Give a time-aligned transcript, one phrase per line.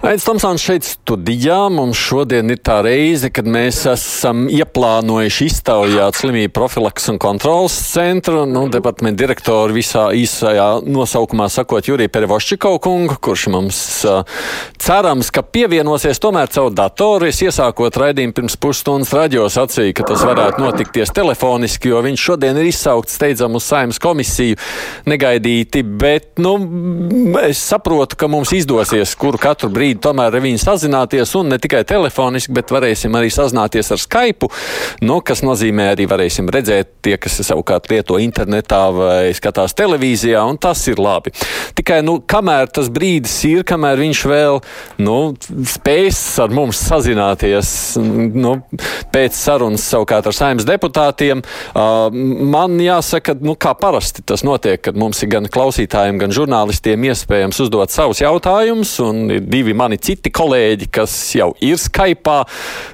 [0.00, 1.58] Aizsmeļamies Tomsons šeit studijā.
[1.68, 8.46] Mums šodien ir tā reize, kad mēs esam ieplānojuši iztaujāt slimību profilaks un kontrolas centru.
[8.48, 14.24] Nu, departamentu direktoru visā īsajā nosaukumā sakot Juriju Perevoščikovu kungu, kurš mums uh,
[14.80, 17.28] cerams, ka pievienosies tomēr caur datoru.
[17.28, 22.62] Es iesākot raidījumu pirms pusstundas raģio sacīju, ka tas varētu notikties telefoniski, jo viņš šodien
[22.62, 24.56] ir izsaukts steidzam uz saimnes komisiju
[25.12, 26.56] negaidīti, bet, nu,
[27.44, 31.58] es saprotu, ka mums izdosies kuru katru brīdi brīdi tomēr ar viņu sazināties, un ne
[31.58, 34.48] tikai telefoniski, bet varēsim arī sazināties ar Skype,
[35.02, 40.58] nu, kas nozīmē arī varēsim redzēt tie, kas savukārt lieto internetā vai skatās televīzijā, un
[40.60, 41.32] tas ir labi.
[41.74, 44.60] Tikai, nu, kamēr tas brīdis ir, kamēr viņš vēl,
[45.02, 45.16] nu,
[45.66, 48.56] spējas ar mums sazināties, nu,
[49.10, 51.42] pēc sarunas savukārt ar saimnes deputātiem,
[51.74, 57.10] uh, man jāsaka, nu, kā parasti tas notiek, kad mums ir gan klausītājiem, gan žurnālistiem
[57.10, 62.36] iespējams uzdot savus jautājumus, un ir divi mani citi kolēģi, kas jau ir Skype,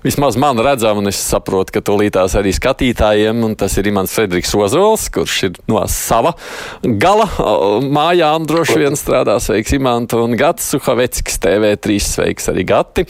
[0.06, 4.54] vismaz man redzam, un es saprotu, ka tūlītās arī skatītājiem, un tas ir Imants Frederiks
[4.56, 6.34] Ozols, kurš ir no sava
[6.82, 7.26] gala
[7.82, 9.36] mājām droši vien strādā.
[9.42, 13.06] Sveiks, Imants un Gats Suhaveckis, TV3, sveiks arī Gati.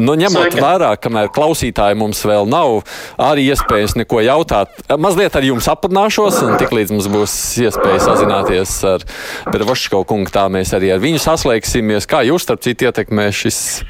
[0.00, 0.64] Nu, ņemot Sveika.
[0.64, 2.80] vērā, kamēr klausītāji mums vēl nav
[3.20, 9.06] arī iespējas neko jautāt, mazliet ar jums aprunāšos, un tiklīdz mums būs iespēja sazināties ar
[9.50, 12.08] Bervoško kungu, tā mēs arī ar viņu saslēgsimies.
[12.10, 13.84] Kā jūs, starp citu, ietekmē ietekmē šis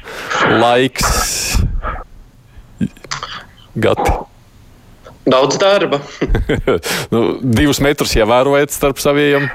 [0.59, 1.57] laiks?
[3.75, 4.11] Gati.
[5.25, 6.01] Daudz darba.
[7.13, 9.45] nu, divus metrus ievērojat starp saviem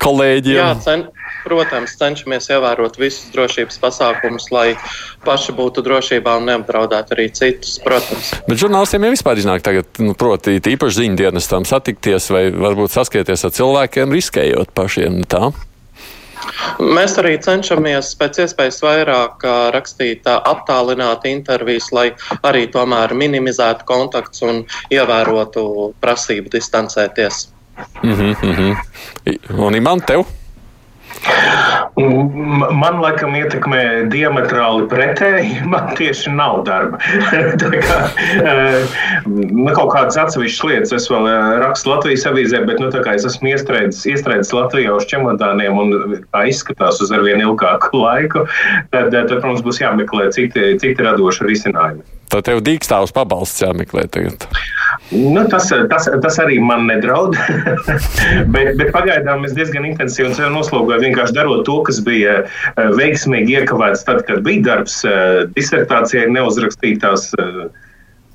[0.00, 0.56] kolēģiem.
[0.56, 1.02] Jā, cen,
[1.42, 4.76] protams, cenšamies ievērot visus drošības pasākumus, lai
[5.26, 7.74] paši būtu drošībā un neapdraudētu arī citus.
[7.82, 8.30] Protams.
[8.46, 13.54] Bet žurnālistiem jau vispār iznāk tagad, nu, proti, īpaši ziņdienestam satikties vai varbūt saskieties ar
[13.58, 15.20] cilvēkiem, riskējot pašiem.
[15.26, 15.50] Tā?
[16.82, 22.10] Mēs arī cenšamies pēc iespējas vairāk rakstīt aptālināti intervijas, lai
[22.42, 27.48] arī tomēr minimizētu kontakts un ievērotu prasību distancēties.
[28.02, 28.76] Mm -hmm.
[29.58, 30.26] Un Iman, tev?
[32.72, 35.60] Man laikam ietekmē diametrāli pretēji.
[35.72, 36.98] Man tieši nav darba.
[37.86, 37.98] kā,
[38.42, 38.96] eh,
[39.28, 43.52] nu, kaut kādas atsevišķas lietas es vēl eh, rakstu Latvijas avīzē, bet nu, es esmu
[43.52, 45.94] iestrēdzis, iestrēdzis Latvijā uz čemodāniem un
[46.32, 48.46] tā izskatās uz arvien ilgāku laiku.
[48.94, 52.21] Tad, tad protams, būs jāmeklē citi, citi radoši risinājumi.
[52.32, 54.46] Tad tev dīkstāvs pabalsts jāmeklē tagad.
[55.12, 57.36] Nu, tas, tas, tas arī man nedraud.
[58.54, 63.58] bet, bet pagaidām es diezgan intensīvi sev noslogoju vienkārši darot to, kas bija eh, veiksmīgi
[63.60, 67.32] iekavēts tad, kad bija darbs eh, disertācijai neuzrakstītās.
[67.36, 67.66] Uh,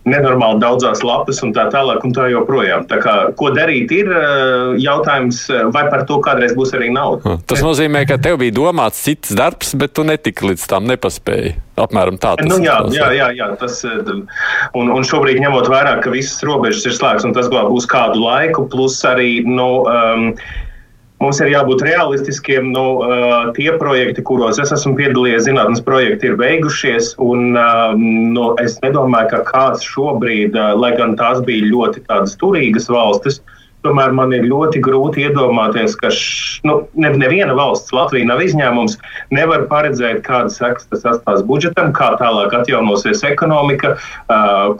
[0.07, 2.85] nenormāli daudzās lapas un tā tālāk un tā joprojām.
[2.89, 7.37] Tā kā, ko darīt ir eh, jautājums, eh, vai par to kādreiz būs arī nauda.
[7.49, 11.55] Tas nozīmē, ka tev bija domāts cits darbs, bet tu netiki līdz tam nepaspēji.
[11.77, 14.13] Apmēram tā tas nu, jā, jā, jā, jā, tas eh,
[14.77, 18.65] un, un šobrīd ņemot vērā, ka visas robežas ir slēgts un tas būs kādu laiku,
[18.71, 20.31] plus arī, nu, um,
[21.17, 22.69] Mums ir jābūt realistiskiem.
[22.75, 27.15] Nu, uh, tie projekti, kuros es esmu piedalījies, zinātnīs projekti ir beigušies.
[27.23, 32.05] Un, uh, nu, es nedomāju, ka kāds šobrīd, uh, lai gan tās bija ļoti
[32.37, 33.56] turīgas valstis, uh,
[33.87, 38.97] Tomēr man ir ļoti grūti iedomāties, ka š, nu, ne, neviena valsts, Latvija nav izņēmums,
[39.31, 43.95] nevar paredzēt, kādas sekas tas atstās budžetam, kā tālāk atjaunosies ekonomika,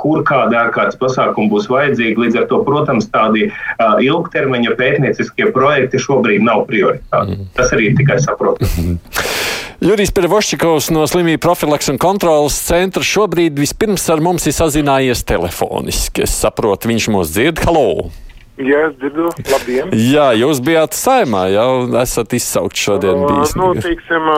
[0.02, 2.26] kur kāda ārkārtas pasākuma būs vajadzīga.
[2.26, 3.48] Līdz ar to, protams, tādi
[3.80, 7.38] ilgtermiņa pētnieciskie projekti šobrīd nav prioritāti.
[7.38, 7.50] Mm.
[7.56, 8.98] Tas arī ir tikai saprotami.
[9.88, 16.26] Jurijs Perevošķikovs no slimību profilaks un kontrolas centra šobrīd vispirms ar mums ir sazinājies telefoniski.
[16.26, 17.62] Es saprotu, viņš mūs dzird.
[17.68, 18.10] Halo!
[18.58, 19.30] Jā, es dzirdu.
[19.52, 19.92] Labdien!
[19.94, 23.22] Jā, jūs bijāt saimā, jau esat izsaukt šodien.
[23.28, 23.58] Bijis.
[23.60, 24.32] Nu, teiksim,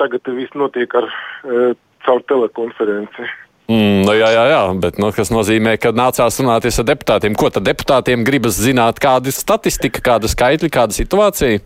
[0.00, 1.10] tagad viss notiek ar
[2.06, 3.28] caur telekonferenci.
[3.66, 7.34] Mm, nu, jā, jā, jā, bet nu, kas nozīmē, ka nācās runāties ar deputātiem.
[7.34, 9.00] Ko tad deputātiem gribas zināt?
[9.02, 11.64] Kāda ir statistika, kāda skaitļa, kāda situācija?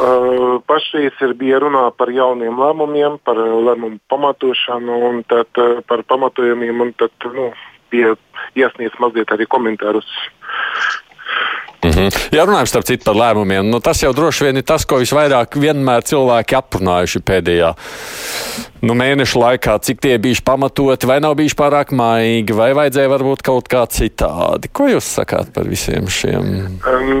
[0.00, 6.06] Uh, pašreiz ir bija runā par jauniem lēmumiem, par lēmumu pamatošanu un tad, uh, par
[6.08, 6.78] pamatojumiem.
[6.86, 7.50] Un tad, nu,
[7.92, 8.14] bija
[8.58, 10.08] iesniegts mazliet arī komentārus.
[11.82, 12.28] Mm -hmm.
[12.32, 15.56] Ja runājam starp citu par lēmumiem, nu, tas jau droši vien ir tas, ko visvairāk
[15.56, 17.74] vienmēr cilvēki aprunājuši pēdējā
[18.84, 23.44] nu, mēnešu laikā, cik tie bijuši pamatoti, vai nav bijuši pārāk maigi, vai vajadzēja varbūt
[23.44, 24.70] kaut kā citādi.
[24.72, 26.48] Ko jūs sakāt par visiem šiem?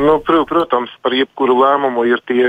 [0.06, 0.16] Nu,
[0.48, 2.48] protams, par jebkuru lēmumu ir tie,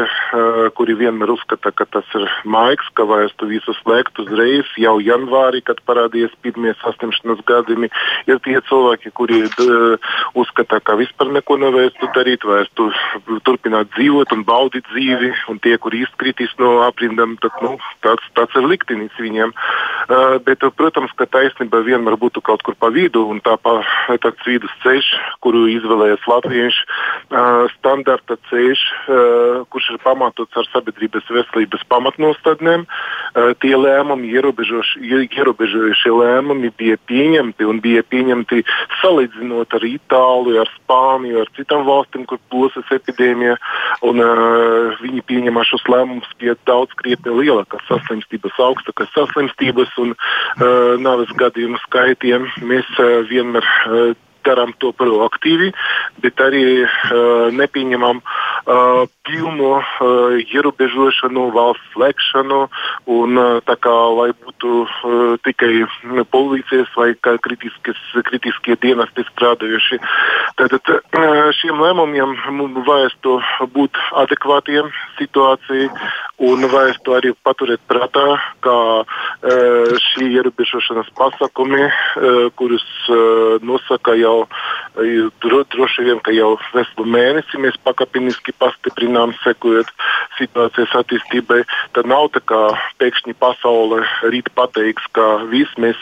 [0.77, 5.63] kuri vienmēr uzskata, ka tas ir maigs, ka vajag to visu slēgt uzreiz jau janvārī,
[5.65, 7.91] kad parādījās pirmie saslimšanas gadījumi.
[8.31, 9.43] Ir tie cilvēki, kuri
[10.39, 12.87] uzskata, ka vispār neko nevajag darīt, vajag tu,
[13.45, 17.75] turpināt dzīvot un baudīt dzīvi, un tie, kuri izkritīs no aprindām, tad nu,
[18.05, 19.53] tāds, tāds ir liktenis viņiem.
[19.53, 23.79] Uh, bet, protams, ka taisnība vienmēr būtu kaut kur pa vidu, un tā pa,
[24.23, 25.11] tāds vidusceļš,
[25.45, 32.87] kuru izvēlējas latvieši, uh, standarta ceļš, uh, kurš ir pamatots ar sabiedrības veselības pamatnostādnēm.
[32.87, 38.63] Uh, tie lēmumi, ierobežojušie lēmumi bija pieņemti un bija pieņemti
[39.01, 41.90] salīdzinot ar Itāliju, ar Spāniju, ar citām valstīm,
[42.29, 43.57] kur plosas epidēmija.
[44.07, 50.97] Un, uh, viņi pieņēma šos lēmumus pie daudz krietni lielākas saslimstības augstākas saslimstības un uh,
[51.01, 52.49] nāves gadījumu skaitiem.
[52.65, 54.13] Mēs uh, vienmēr uh,
[54.45, 55.71] darām to proaktīvi,
[56.23, 62.61] bet arī uh, nepieņemam uh, pilnu uh, ierobežošanu, valsts slēgšanu,
[63.11, 65.85] un uh, kā lai būtu uh, tikai
[66.33, 70.01] policijas vai kritiskie dienesti strādājuši.
[70.59, 72.35] Tātad uh, šiem lēmumiem
[72.85, 73.37] vajadzētu
[73.73, 75.89] būt adekvātiem situācijai,
[76.41, 78.25] un vajadzētu arī paturēt prātā,
[78.65, 86.33] ka uh, šī ierobežošanas pasākumi, uh, kurus uh, nosaka jau jau dro, droši vien, ka
[86.35, 89.91] jau veselu mēnesi mēs pakāpeniski pastiprinām, sekojot
[90.39, 91.61] situācijas attīstībai.
[91.97, 92.61] Tad nav tā, ka
[93.01, 95.99] pēkšņi pasaule rīt pateiks, ka viss mēs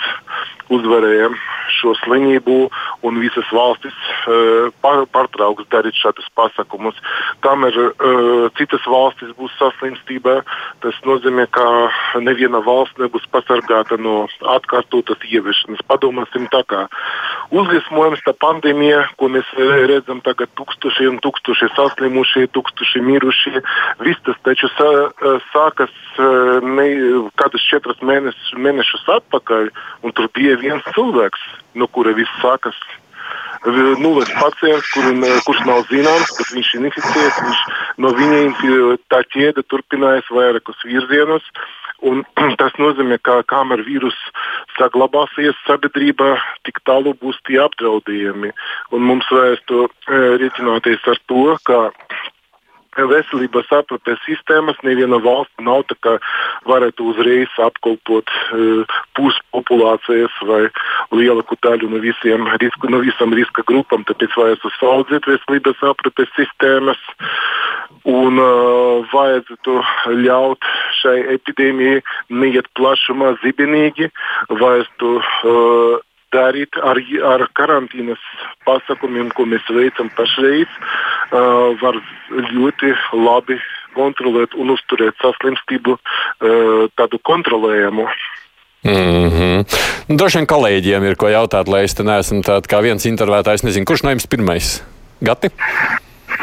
[0.69, 1.35] uzvarējam
[1.79, 2.57] šo slimību
[3.07, 3.95] un visas valstis
[4.29, 6.97] uh, pārtrauks darīt šādus pasākumus.
[7.45, 10.39] Kamēr uh, citas valstis būs saslimstībā,
[10.83, 11.65] tas nozīmē, ka
[12.21, 14.27] neviena valsts nebūs pasargāta no
[14.57, 15.85] atkārtotas ieviešanas.
[15.89, 16.85] Padomāsim tā kā
[17.55, 19.47] uzliesmojums, tā pandēmija, ko mēs
[19.89, 23.63] redzam tagad tūkstoši un tūkstoši saslimušie, tūkstoši mirušie,
[24.05, 24.89] viss tas taču sā,
[25.49, 25.93] sākas
[26.65, 26.87] ne,
[27.41, 29.69] kādus četrus mēnešus, mēnešus atpakaļ,
[30.05, 31.45] un tur bija viens cilvēks,
[31.79, 32.77] no kura viss sākas.
[33.99, 35.09] Nulles pacients, kur,
[35.43, 37.63] kurš nav zināms, kas viņš ir inficēts, viņš
[37.99, 41.43] no viņa tā ķēde turpinājās vairākus virzienus.
[42.07, 42.23] Un
[42.61, 44.17] tas nozīmē, ka kamēr vīrus
[44.77, 46.35] saglabāsies sabiedrībā,
[46.67, 48.53] tik tālu būs tie apdraudējumi.
[48.95, 51.79] Un mums vajadzētu e, rēķināties ar to, ka
[52.97, 56.15] veselības aprūpes sistēmas neviena valsts nav tā, ka
[56.69, 60.63] varētu uzreiz apkopot uh, pusi populācijas vai
[61.13, 64.05] lielāku daļu no, visiem, risku, no visam riska grupām.
[64.09, 66.99] Tāpēc vajadzētu saudzēt veselības aprūpes sistēmas
[68.09, 69.79] un uh, vajadzētu
[70.25, 70.69] ļaut
[71.01, 74.09] šai epidēmijai neiet plašumā zibenīgi,
[74.49, 76.99] vajadzētu uh, darīt ar,
[77.33, 78.21] ar karantīnas
[78.67, 80.69] pasākumiem, ko mēs veicam pašreiz,
[81.31, 81.99] uh, var
[82.53, 83.59] ļoti labi
[83.95, 88.07] kontrolēt un uzturēt saslimstību uh, tādu kontrolējumu.
[88.83, 89.65] Mm -hmm.
[90.17, 93.63] Droši vien kolēģiem ir ko jautāt, lai es te neesmu tāds kā viens intervētājs.
[93.63, 94.83] Nezinu, kurš no jums pirmais?
[95.21, 95.51] Gati?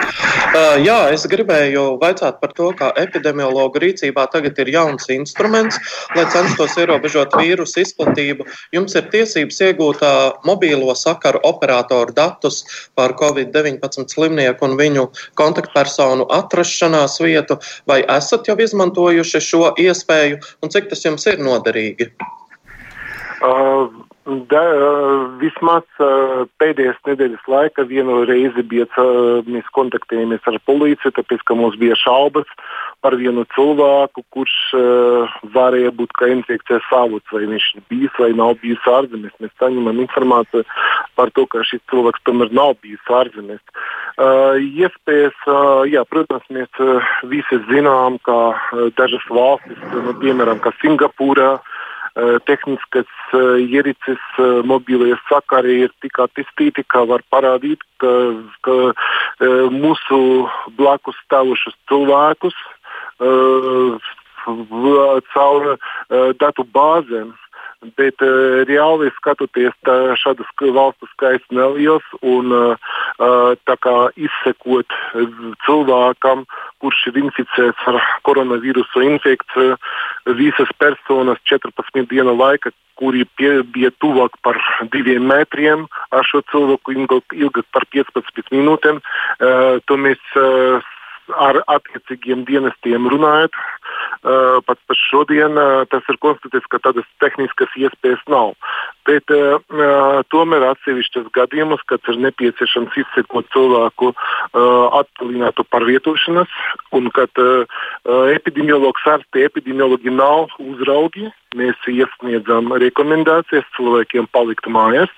[0.57, 5.77] Uh, jā, es gribēju vaicāt par to, kā epidemiologu rīcībā tagad ir jauns instruments,
[6.17, 8.47] lai censtos ierobežot vīrusu izplatību.
[8.73, 12.63] Jums ir tiesības iegūt uh, mobīlo sakaru operatoru datus
[12.97, 15.07] par Covid-19 slimnieku un viņu
[15.37, 17.59] kontaktpersonu atrašanās vietu,
[17.91, 22.13] vai esat jau izmantojuši šo iespēju un cik tas jums ir noderīgi?
[23.45, 23.93] Uh,
[24.27, 24.61] Da,
[25.39, 25.85] vismaz
[26.59, 28.89] pēdējās nedēļas laikā vienu reizi bija,
[29.47, 32.51] mēs kontaktējāmies ar policiju, tāpēc, ka mums bija šaubas
[33.07, 34.57] par vienu cilvēku, kurš
[35.55, 39.39] varēja būt kā infekcijas avots, vai viņš ir bijis vai nav bijis ārzemēs.
[39.45, 40.67] Mēs saņemam informāciju
[41.15, 43.63] par to, ka šis cilvēks tomēr nav bijis ārzemēs.
[44.17, 48.57] Uh, iespējas, uh, jā, protams, mēs uh, visi zinām, ka
[48.99, 51.96] dažas valstis, nu, piemēram, Singapūra, uh, Eh,
[52.49, 58.13] tehniskas eh, ierīces, eh, mobīlie sakari ir tik attīstīti, ka var parādīt, ka,
[58.65, 58.77] ka
[59.73, 60.19] mūsu
[60.77, 62.57] blakus stāvošus cilvēkus
[65.35, 65.65] caur
[66.41, 67.33] datu bāzēm
[67.97, 69.75] bet uh, reāli skatoties,
[70.23, 72.77] šādas valstu skaits neliels un uh,
[74.17, 74.97] izsekot
[75.67, 76.47] cilvēkam,
[76.81, 79.77] kurš ir inficēts ar koronavīrusu infekciju,
[80.39, 84.57] visas personas 14 dienu laika, kuri pie, bija tuvāk par
[84.93, 90.81] diviem metriem ar šo cilvēku ilgāk par 15 minūtēm, uh, to mēs uh,
[91.35, 97.73] ar attiecīgiem dienestiem runājot, uh, pat par šodien uh, tas ir konstatēts, ka tādas tehniskas
[97.81, 98.55] iespējas nav.
[99.09, 99.59] Bet uh,
[100.33, 104.13] tomēr atsevišķos gadījumos, kad ir nepieciešams izsekot cilvēku
[104.57, 106.53] attālinātu pārvietošanos,
[106.97, 107.31] un kad
[108.33, 115.13] epidemiologs ar te epidemiologi nav uzraugi, mēs iesniedzam rekomendācijas cilvēkiem palikt mājās.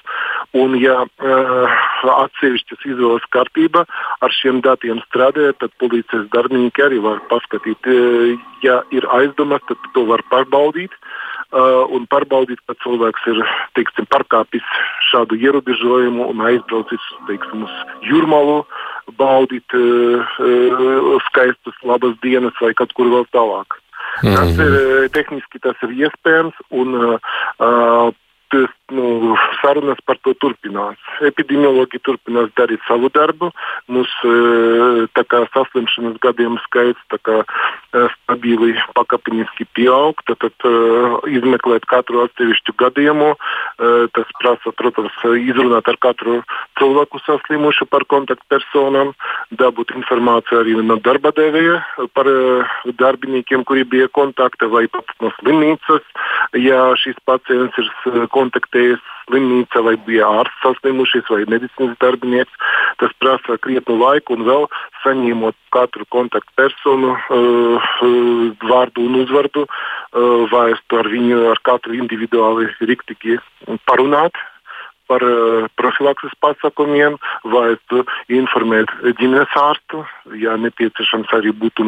[0.56, 1.78] Un, ja uh,
[2.08, 3.82] atsevišķas izvēles kārtība
[4.24, 9.90] ar šiem datiem strādāja, tad policijas darbinieki arī var paskatīt, uh, ja ir aizdomas, tad
[9.92, 10.94] to var pārbaudīt.
[11.48, 13.38] Uh, un pārbaudīt, ka cilvēks ir
[13.76, 14.64] teiksim, pārkāpis
[15.08, 18.58] šādu ierobežojumu un aizbraucis teiksim, uz jūrmālu,
[19.16, 23.78] baudīt uh, uh, skaistas, labas dienas vai kaut kur vēl tālāk.
[24.22, 24.36] Mm -hmm.
[24.36, 26.54] Tas ir eh, tehniski tas ir iespējams.
[26.70, 28.12] Un, uh,
[28.50, 30.96] tas, nu, sarunas par to turpinās.
[31.28, 33.50] Epidemiologi turpinās darīt savu darbu.
[33.92, 34.32] Mūsu
[35.12, 40.22] e, saslimšanas gadījumu skaits kā, e, stabili pakāpeniski pieaug.
[40.28, 40.72] Tad, tad e,
[41.36, 43.34] izmeklēt katru atsevišķu gadījumu,
[44.14, 46.40] tas prasa, protams, izrunāt ar katru
[46.78, 49.12] cilvēku saslimušu par kontaktpersonām,
[49.58, 51.78] dabūt informāciju arī no darba devēja
[52.16, 52.28] par
[52.98, 56.04] darbiniekiem, kuri bija kontakta vai pat no slimnīcas.
[56.58, 62.52] Ja šis pacients ir kontaktējis ārstējies slimnīca, vai bija ārsts saslimušies, vai medicīnas darbinieks.
[62.98, 64.68] Tas prasa krietnu laiku, un vēl
[65.04, 67.88] saņemot katru kontaktpersonu uh,
[68.64, 73.38] vārdu un uzvārdu, uh, vai ar viņu ar katru individuāli riktīgi
[73.86, 74.32] parunāt
[75.08, 75.22] par
[75.80, 77.14] profilakses pasākumiem,
[77.48, 77.78] vai
[78.28, 80.02] informēt ģimenes ārstu,
[80.36, 81.86] ja nepieciešams arī būtu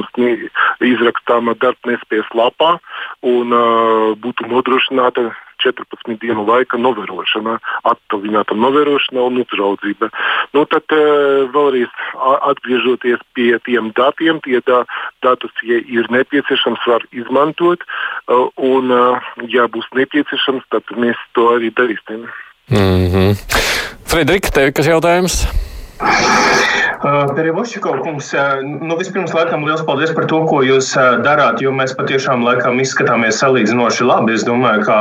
[0.89, 2.79] izrakstāma darbnespējas lapā
[3.21, 5.29] un uh, būtu nodrošināta
[5.63, 7.59] 14 dienu laika novērošana,
[7.91, 10.11] attālināta novērošana un uzraudzība.
[10.57, 11.91] Nu, tad uh, vēlreiz
[12.51, 14.83] atgriežoties pie tiem datiem, tie da,
[15.25, 17.85] datus, ja ir nepieciešams, var izmantot,
[18.29, 22.29] uh, un, uh, ja būs nepieciešams, tad mēs to arī darīsim.
[22.71, 23.35] Mm -hmm.
[24.07, 25.45] Frederika, tev kas jautājums?
[27.01, 28.27] Perevošķikov kungs,
[28.85, 30.91] nu vispirms laikam liels paldies par to, ko jūs
[31.25, 34.99] darāt, jo mēs patiešām laikam izskatāmies salīdzinoši labi, es domāju, kā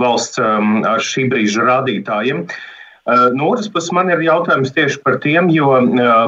[0.00, 2.42] valsts ar šī brīža rādītājiem.
[3.38, 5.78] No otras puses, man ir jautājums tieši par tiem, jo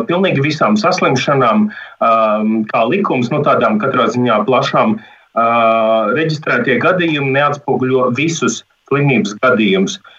[0.07, 1.67] pilnīgi visām saslimšanām,
[2.71, 4.95] kā likums, nu tādām katrā ziņā plašām,
[6.15, 9.99] reģistrētie gadījumi neatspoguļo visus slimības gadījumus.
[9.99, 10.15] Uh,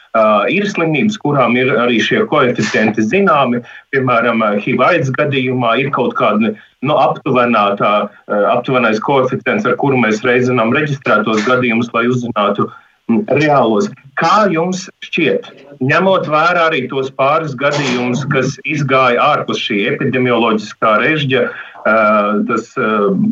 [0.49, 3.61] ir slimības, kurām ir arī šie koeficienti zināmi.
[3.93, 9.99] Piemēram, HIV aids gadījumā ir kaut kāda nu, aptuvenā tā, uh, aptuvenais koeficients, ar kuru
[9.99, 12.69] mēs reizinām reģistrētos gadījumus, lai uzzinātu
[13.09, 13.89] mm, reālos.
[14.19, 15.49] Kā jums šķiet,
[15.83, 21.69] ņemot vērā arī tos pāris gadījumus, kas izgāja ārpus šī epidemioloģiskā režģa, uh,
[22.49, 22.71] tas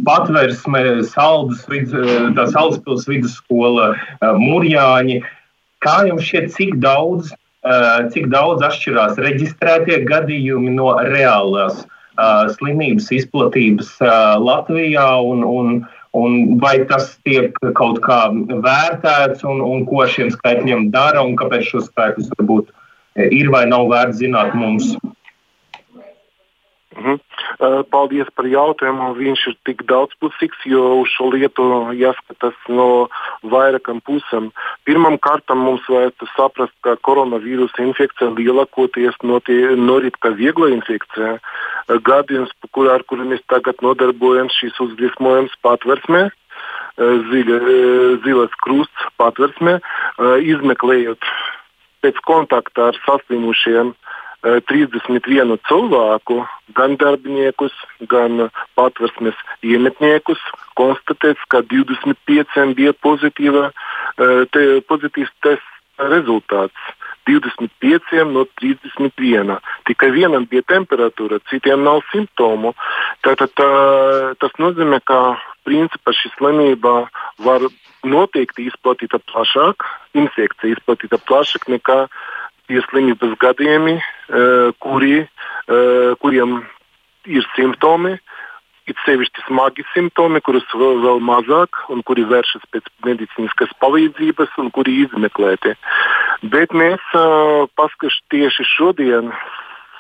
[0.08, 3.94] patvērsme, saldas, tā Salaspils vidusskola,
[4.40, 5.22] Murjāņi,
[5.86, 7.34] Kā jums šķiet, cik daudz,
[7.68, 15.76] uh, cik daudz atšķirās reģistrētie gadījumi no reālās uh, slimības izplatības uh, Latvijā un, un,
[16.18, 21.70] un vai tas tiek kaut kā vērtēts un, un ko šiem skaitļiem dara un kāpēc
[21.74, 22.74] šos skaitļus varbūt
[23.34, 24.96] ir vai nav vērts zināt mums?
[26.98, 27.18] Mhm.
[27.94, 29.12] Paldies par jautājumu.
[29.18, 31.66] Viņš ir tik daudzpusīgs, jo uz šo lietu
[31.98, 33.08] jāskatās no
[33.46, 34.50] vairākām pusēm.
[34.88, 41.38] Pirmkārt, mums vajadzētu saprast, ka koronavīrusa infekcija lielākoties norit kā viegla infekcija.
[42.10, 46.28] Gadījums, kur, ar kuriem mēs tagad nodarbojamies, šīs uzliesmojums patversmē.
[46.98, 47.58] Ziļa,
[48.26, 49.78] zilas krusts patversmē,
[50.50, 51.22] izmeklējot
[52.02, 56.42] pēc kontakta ar saslimušiem uh, 31 eh, cilvēku,
[56.78, 57.74] gan darbiniekus,
[58.12, 60.42] gan patversmes iemetniekus,
[60.78, 63.72] konstatēts, ka 25 bija pozitīva,
[64.54, 66.78] te, pozitīvs tests rezultāts.
[67.28, 69.58] 25 no 31.
[69.90, 72.72] Tikai vienam bija temperatūra, citiem nav simptomu.
[73.26, 73.68] Tātad tā,
[74.40, 75.36] tas nozīmē, ka
[75.68, 76.94] principā šī slimība
[77.44, 77.68] var
[78.08, 79.84] noteikti izplatīta plašāk,
[80.16, 82.18] infekcija izplatīta plašāk nekā uh,
[82.70, 86.60] ir slimības gadījumi, eh, kuri, eh, kuriem
[87.26, 88.18] ir simptomi,
[88.88, 94.72] it sevišķi smagi simptomi, kurus vēl, vēl mazāk, un kuri vēršas pēc medicīniskas palīdzības, un
[94.72, 95.76] kuri izmeklēti.
[96.54, 99.34] Bet mēs uh, paskatīsimies tieši šodien,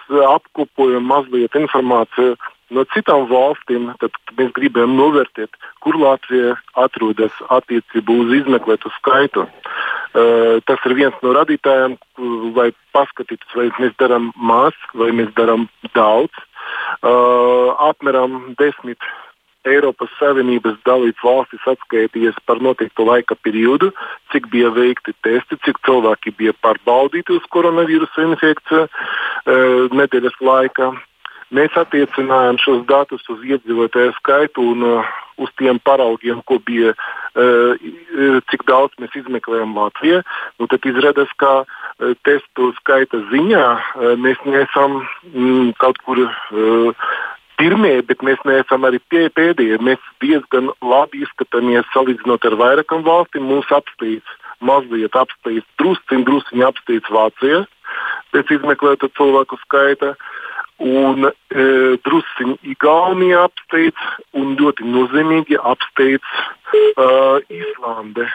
[0.08, 2.38] apkopojam mazliet informāciju
[2.74, 9.46] no citām valstīm, tad mēs gribam novērtēt, kur Latvija atrodas attiecībā uz izmeklētu skaitu.
[10.18, 11.98] Uh, tas ir viens no radītājiem,
[12.58, 16.34] lai paskatītos, vai mēs darām maz vai mēs darām daudz.
[17.06, 19.04] Uh, apmēram desmit
[19.68, 23.92] Eiropas Savienības dalību valstis atskaitījies par noteiktu laika periodu,
[24.32, 30.92] cik bija veikti testi, cik cilvēki bija pārbaudīti uz koronavīrusa infekciju uh, nedēļas laikā.
[31.56, 37.88] Mēs attiecinājām šos datus uz iedzīvotāju skaitu un uh, uz tiem paraugiem, ko bija, uh,
[38.52, 40.24] cik daudz mēs izmeklējam Latvijā.
[40.60, 45.00] Nu, tad izrādās, ka uh, testu skaita ziņā uh, mēs neesam
[45.32, 46.28] mm, kaut kur.
[46.52, 47.10] Uh,
[47.58, 49.80] pirmie, bet mēs neesam arī pie, pēdējie.
[49.82, 53.48] Mēs diezgan labi izskatāmies salīdzinot ar vairākām valstīm.
[53.50, 57.64] Mums apstīts, mazliet apstīts, drusciņi, drusciņi apstīts Vācija
[58.36, 60.14] pēc izmeklēta cilvēku skaita.
[60.78, 61.32] Un e,
[62.06, 66.28] drusciņi Igaunija apsteidz un ļoti nozīmīgi apsteidz
[67.02, 68.28] uh, Īslande.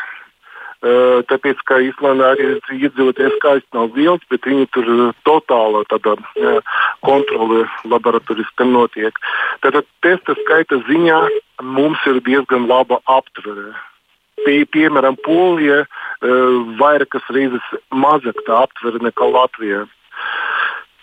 [0.83, 4.89] Uh, tāpēc, ka Īslandē arī iedzīvoties skaits nav liels, bet viņi tur
[5.23, 6.59] totāla tāda uh,
[7.07, 9.15] kontrole laboratoriski notiek.
[9.63, 11.21] Tātad testa skaita ziņā
[11.63, 13.71] mums ir diezgan laba aptvere.
[14.43, 15.95] Pie, piemēram, Polija uh,
[16.83, 19.85] vairākas reizes mazāk tā aptvere nekā Latvija.
[19.87, 19.99] Uh,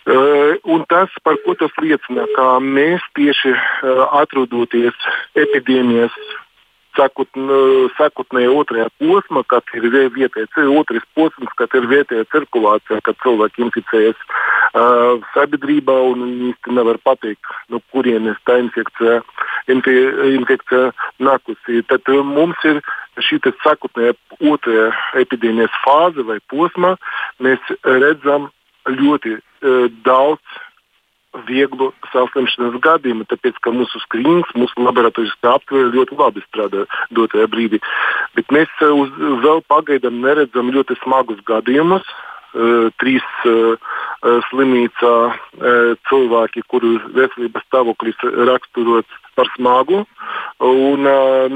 [0.06, 4.96] un tas, par ko tas liecina, ka mēs tieši uh, atrodoties
[5.36, 6.14] epidēmijas
[6.98, 14.18] sakotnēji otrajā posmā, kad ir vietējais otrs posms, kad ir vietējā cirkulācija, kad cilvēki inficējas
[14.18, 19.20] uh, sabiedrībā un īsti nevar pateikt, no kurienes tā infekcija,
[19.70, 19.94] infi,
[20.34, 20.90] infekcija
[21.22, 21.84] nākusi.
[21.88, 22.82] Tad mums ir
[23.20, 24.16] šī sakotnēja
[24.50, 24.90] otrajā
[25.22, 26.96] epidēmijas fāze vai posma,
[27.38, 28.50] mēs redzam
[28.88, 29.38] ļoti
[30.06, 30.60] daudz
[31.46, 37.80] vieglu saslimšanas gadījumu, tāpēc ka mūsu skrīnings, mūsu laboratorijas aptvere ļoti labi strādā dotajā brīdī.
[38.34, 39.14] Bet mēs uh, uz,
[39.44, 42.06] vēl pagaidām neredzam ļoti smagus gadījumus.
[42.50, 43.78] Uh, trīs uh,
[44.50, 45.14] slimnīcā
[46.10, 48.18] cilvēki, kuru veselības stāvoklis
[48.50, 50.04] raksturots par smagu.
[50.60, 51.08] Un,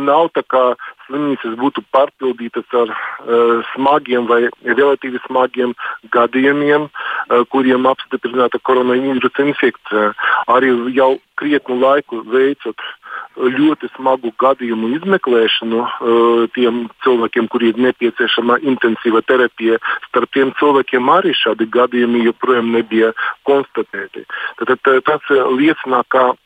[0.08, 0.62] nav tā kā
[1.06, 5.74] slimnīcas būtu pārpildītas ar uh, smagiem vai relatīvi smagiem
[6.14, 10.12] gadījumiem, uh, kuriem apstiprināta koronavīrusa infekcija.
[10.52, 12.80] Arī jau krietnu laiku veicot
[13.34, 19.80] ļoti smagu gadījumu izmeklēšanu uh, tiem cilvēkiem, kuriem ir nepieciešama intensīva terapija.
[20.08, 23.12] Starp tiem cilvēkiem arī šādi gadījumi joprojām nebija
[23.48, 24.24] konstatēti.
[24.62, 26.40] Tad, tas liecina, ka uh,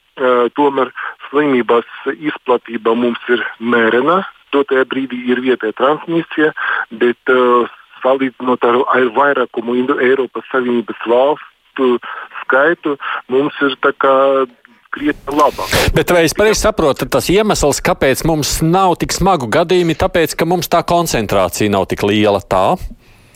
[0.59, 0.93] tomēr
[1.29, 4.23] slimības izplatība mums ir mērena,
[4.55, 6.53] dotajā brīdī ir vietējā transmisija,
[7.01, 7.69] bet uh,
[8.03, 11.99] salīdzinot ar, ar vairākumu Eiropas Savienības valstu
[12.43, 12.97] skaitu,
[13.29, 13.77] mums ir
[14.95, 15.75] krietni labāk.
[15.95, 20.49] Bet vai es pareizi saprotu, tas iemesls, kāpēc mums nav tik smagu gadījumu, tāpēc, ka
[20.49, 22.79] mums tā koncentrācija nav tik liela tā?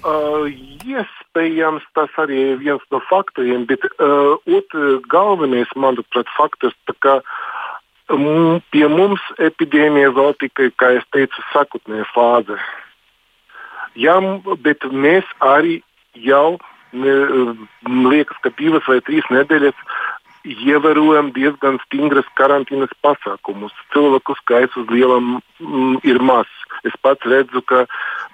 [0.03, 0.51] Uh,
[0.83, 7.37] iespējams, tas arī ir viens no faktoriem, bet uh, otrs galvenais, manuprāt, faktors, ka uh,
[8.13, 12.59] Pie mums epidēmija vēl tikai, kā jau teicu, sakotnē fāze.
[13.97, 14.19] Jā,
[14.65, 15.79] bet mēs arī
[16.19, 16.59] jau,
[16.93, 17.15] ne,
[18.11, 19.79] liekas, ka divas vai trīs nedēļas
[20.45, 23.75] ievērojam diezgan stingras karantīnas pasākumus.
[23.95, 26.59] Cilvēku skaits uz lielām mm, ir mazs.
[26.89, 27.85] Es pats redzu, ka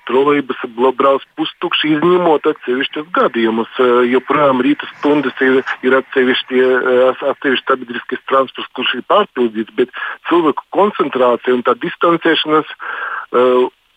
[0.09, 0.61] trolejbus
[0.97, 3.75] brauc pustukši, izņemot atsevišķus gadījumus.
[4.09, 6.63] Joprojām rīta stundas ir, ir atsevišķi,
[7.35, 9.93] atsevišķi sabiedriskais transports, kurš ir pārpildīts, bet
[10.31, 12.73] cilvēku koncentrācija un tā distancēšanās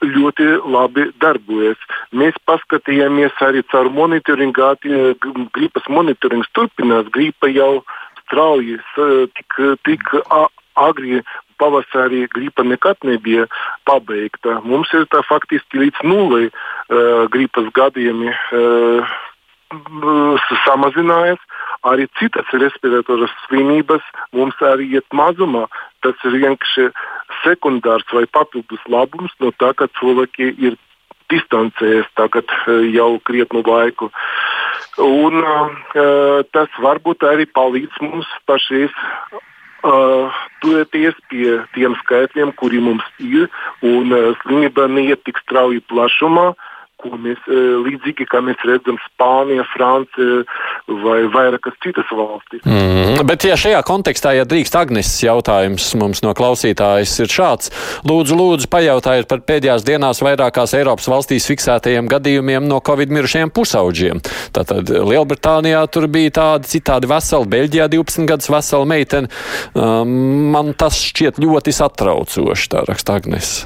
[0.02, 1.80] ļoti labi darbojas.
[2.17, 4.74] Mēs paskatījāmies arī caur monitoringu,
[5.54, 7.10] gripas monitorings turpinās.
[7.13, 7.84] Gripa jau
[8.32, 8.80] strauji
[9.36, 10.13] tik, tik
[10.80, 11.20] agri
[11.62, 13.46] pavasarī gripa nekad nebija
[13.86, 14.62] pabeigta.
[14.65, 19.17] Mums ir tā faktiski līdz nulai uh, gripas gadījumi uh,
[20.65, 21.41] samazinājies.
[21.88, 24.06] Arī citas respiratoras slimības
[24.38, 25.67] mums arī iet mazumā.
[26.06, 26.89] Tas ir vienkārši
[27.41, 30.78] sekundārs vai papildus labums no tā, ka cilvēki ir
[31.32, 32.50] distancējies tagad
[32.91, 34.12] jau krietnu laiku.
[35.00, 38.92] Un, uh, tas varbūt arī palīdz mums pašreiz
[39.88, 43.48] uh, turēties pie tiem skaitļiem, kuri mums ir,
[43.88, 46.52] un uh, slimība neiet tik strauji plašumā.
[46.52, 46.71] Uh,
[47.02, 47.42] ko mēs
[47.86, 50.44] līdzīgi kā mēs redzam Spānija, Francija
[51.04, 52.64] vai vairākas citas valstis.
[52.66, 57.72] Mm, bet, ja šajā kontekstā, ja drīkst Agnes jautājums mums no klausītājas ir šāds,
[58.08, 64.24] lūdzu, lūdzu pajautājiet par pēdējās dienās vairākās Eiropas valstīs fiksētajiem gadījumiem no Covid mirušajiem pusauģiem.
[64.56, 69.32] Tātad Lielbritānijā tur bija tādi citādi veseli, Beļģijā 12 gadus vesela meitene.
[69.76, 73.62] Um, man tas šķiet ļoti satraucoši, tā raksta Agnes.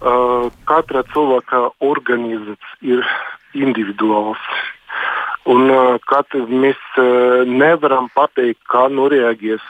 [0.00, 3.04] Katra cilvēka organisms ir
[3.52, 4.40] individuāls.
[5.50, 5.70] Un,
[6.08, 6.80] kad mēs
[7.48, 9.64] nevaram pateikt, kā noreaģēs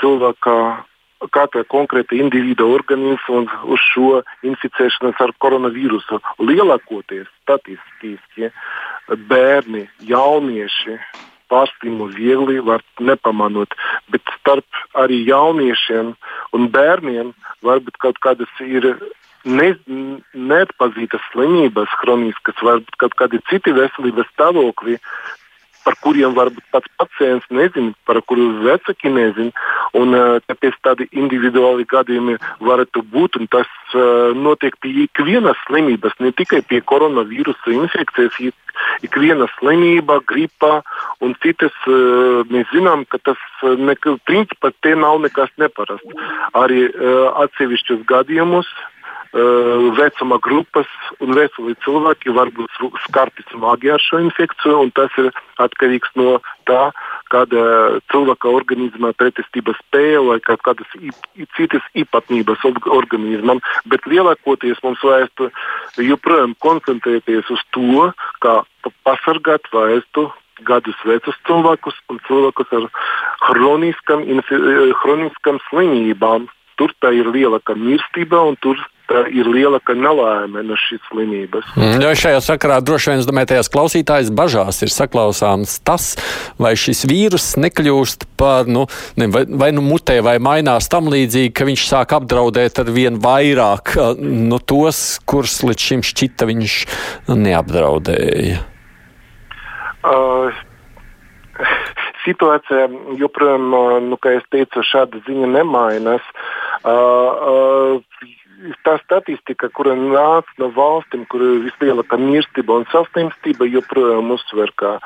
[0.00, 0.56] cilvēka
[1.30, 6.18] katra konkrēta individa organisms uz šo inficēšanos ar koronavīrusu.
[6.42, 8.50] Lielākoties statistiski
[9.28, 10.98] bērni, jaunieši
[11.52, 13.74] pārslimu viegli, var nepamanot,
[14.10, 16.14] bet starp arī jauniešiem
[16.56, 18.94] un bērniem varbūt kaut kādas ir
[19.44, 19.68] ne,
[20.34, 24.98] neatpazītas slimības, chroniskas, varbūt kaut kādi citi veselības stāvokļi,
[25.82, 29.50] par kuriem varbūt pats pacients nezina, par kuriem vecāki nezina.
[29.98, 30.14] Un,
[30.46, 33.40] tāpēc tādi individuāli gadījumi varētu būt.
[33.52, 38.54] Tas uh, notiek pie ikvienas slimības, ne tikai pie koronavīrusa infekcijas.
[39.04, 40.80] Ikviena slimība, gripa
[41.20, 46.16] un citas, uh, mēs zinām, ka tas ne, principā te nav nekas neparasts.
[46.56, 48.91] Arī uh, atsevišķos gadījumos Eh,
[49.32, 50.86] vecuma grupas
[51.20, 52.68] un veseli cilvēki var būt
[53.06, 54.90] skarti smagi ar šo infekciju.
[54.94, 56.92] Tas ir atkarīgs no tā,
[57.32, 57.60] kāda
[58.12, 60.86] cilvēka organisma pretestības spēja vai kādas
[61.56, 63.60] citas īpatnības organismam.
[63.86, 65.50] Bet lielākoties mums vajadzētu
[66.04, 68.12] joprojām koncentrēties uz to,
[68.44, 68.62] kā
[69.06, 70.28] pasargāt vērstu
[70.62, 72.84] gadus vecus cilvēkus un cilvēkus ar
[73.48, 76.48] hroniskam slimībām.
[76.80, 78.80] Tur tā ir lielāka mirstība un tur
[79.32, 81.68] ir lielāka nelaime no šīs slimības.
[81.76, 86.12] Mm, jo šajā sakarā droši vien domātais klausītājs bažās ir saklausāms tas,
[86.62, 88.86] vai šis vīrus nekļūst par, nu,
[89.20, 93.20] ne, vai, vai nu mutē, vai mainās tam līdzīgi, ka viņš sāk apdraudēt ar vien
[93.22, 96.76] vairāk nu, tos, kurus līdz šim šķita viņš
[97.32, 98.62] neapdraudēja.
[100.02, 100.62] Uh,
[102.26, 102.88] situācija
[103.20, 103.72] joprojām,
[104.08, 106.30] nu, kā jau teicu, šāda ziņa nemainās.
[106.82, 108.38] Uh, uh,
[108.86, 114.96] tā statistika, kura nāca no valstīm, kur ir vislielākā mirstība un saslimstība, joprojām uzsver, ka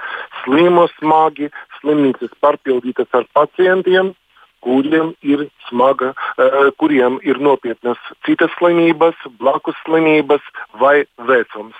[0.42, 4.12] slimo smagi, slimnīcas pārpildītas ar pacientiem,
[4.66, 10.42] kuriem ir smaga, uh, kuriem ir nopietnas citas slimības, blakus slimības
[10.80, 11.76] vai vecums.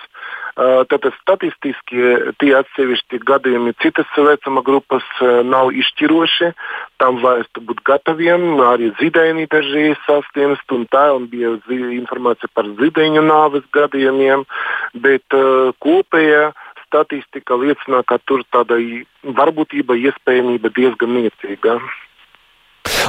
[0.57, 2.01] Tātad statistiski
[2.41, 5.05] tie atsevišķi gadījumi citas vecuma grupas
[5.45, 6.49] nav izšķiroši.
[6.97, 8.47] Tam vajadzētu būt gataviem.
[8.65, 11.53] Arī zīdaiņi daži saslimst, un tā un bija
[11.99, 14.47] informācija par zīdaiņu nāves gadījumiem.
[14.97, 15.37] Bet
[15.85, 16.49] kopējā
[16.87, 18.79] statistika liecina, ka tur tāda
[19.37, 21.77] varbūtība, iespējamība diezgan niecīga.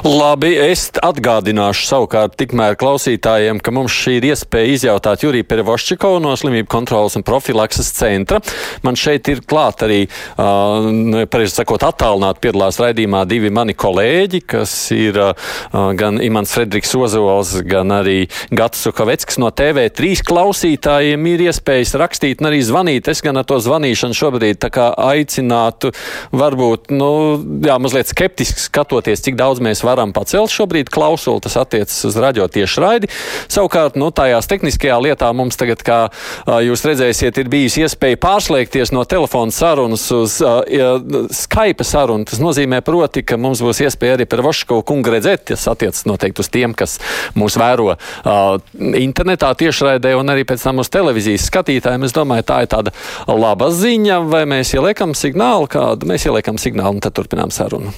[0.07, 6.35] Labi, es atgādināšu savukārt tikmēr klausītājiem, ka mums šī ir iespēja izjautāt Juriju Perevoščikovu no
[6.39, 8.39] Slimību kontrolas un profilakses centra.
[8.87, 14.75] Man šeit ir klāt arī, uh, pareizi sakot, attālināt piedalās raidījumā divi mani kolēģi, kas
[14.95, 15.51] ir uh,
[15.99, 22.53] gan Imants Fredriks Ozols, gan arī Gats Sukaveckis no TV3 klausītājiem ir iespējas rakstīt un
[22.53, 23.11] arī zvanīt.
[23.11, 25.91] Es gan ar to zvanīšanu šobrīd tā kā aicinātu
[26.31, 27.11] varbūt, nu,
[27.67, 32.49] jā, mazliet skeptiski skatoties, cik daudz mēs varam pacelt šobrīd klausuli, tas attiecas uz radio
[32.53, 33.11] tieši raidi.
[33.49, 35.99] Savukārt, nu, tajās tehniskajā lietā mums tagad, kā
[36.65, 40.61] jūs redzēsiet, ir bijusi iespēja pārslēgties no telefona sarunas uz uh,
[41.35, 42.27] Skype sarunu.
[42.29, 45.47] Tas nozīmē, proti, ka mums būs iespēja arī par Voškovu kungu redzēt.
[45.53, 46.99] Tas attiecas noteikti uz tiem, kas
[47.39, 48.59] mūs vēro uh,
[48.99, 52.07] internetā tiešraidē un arī pēc tam uz televīzijas skatītājiem.
[52.09, 52.95] Es domāju, tā ir tāda
[53.29, 57.95] laba ziņa, vai mēs ieliekam signālu kādu, mēs ieliekam signālu un tad turpinām sarunu.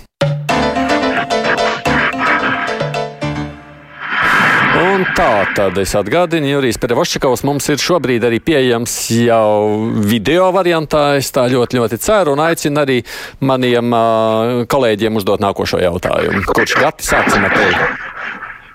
[4.81, 11.19] Un tā tad es atgādinu, Jurijs Perevošķakovs mums ir šobrīd arī pieejams jau video variantā.
[11.21, 12.97] Es tā ļoti, ļoti ceru un aicinu arī
[13.45, 16.47] maniem uh, kolēģiem uzdot nākošo jautājumu.
[16.49, 17.91] Kurš gati sāksim ar tevi?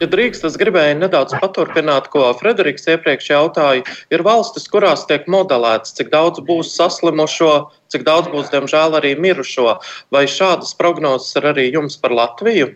[0.04, 3.86] Ja drīkst, es gribēju nedaudz paturpināt, ko Frederiks iepriekš jautāja.
[4.14, 7.54] Ir valstis, kurās tiek modelēts, cik daudz būs saslimušo,
[7.90, 9.80] cik daudz būs, diemžēl, arī mirušo.
[10.14, 12.76] Vai šādas prognozes ir arī jums par Latviju?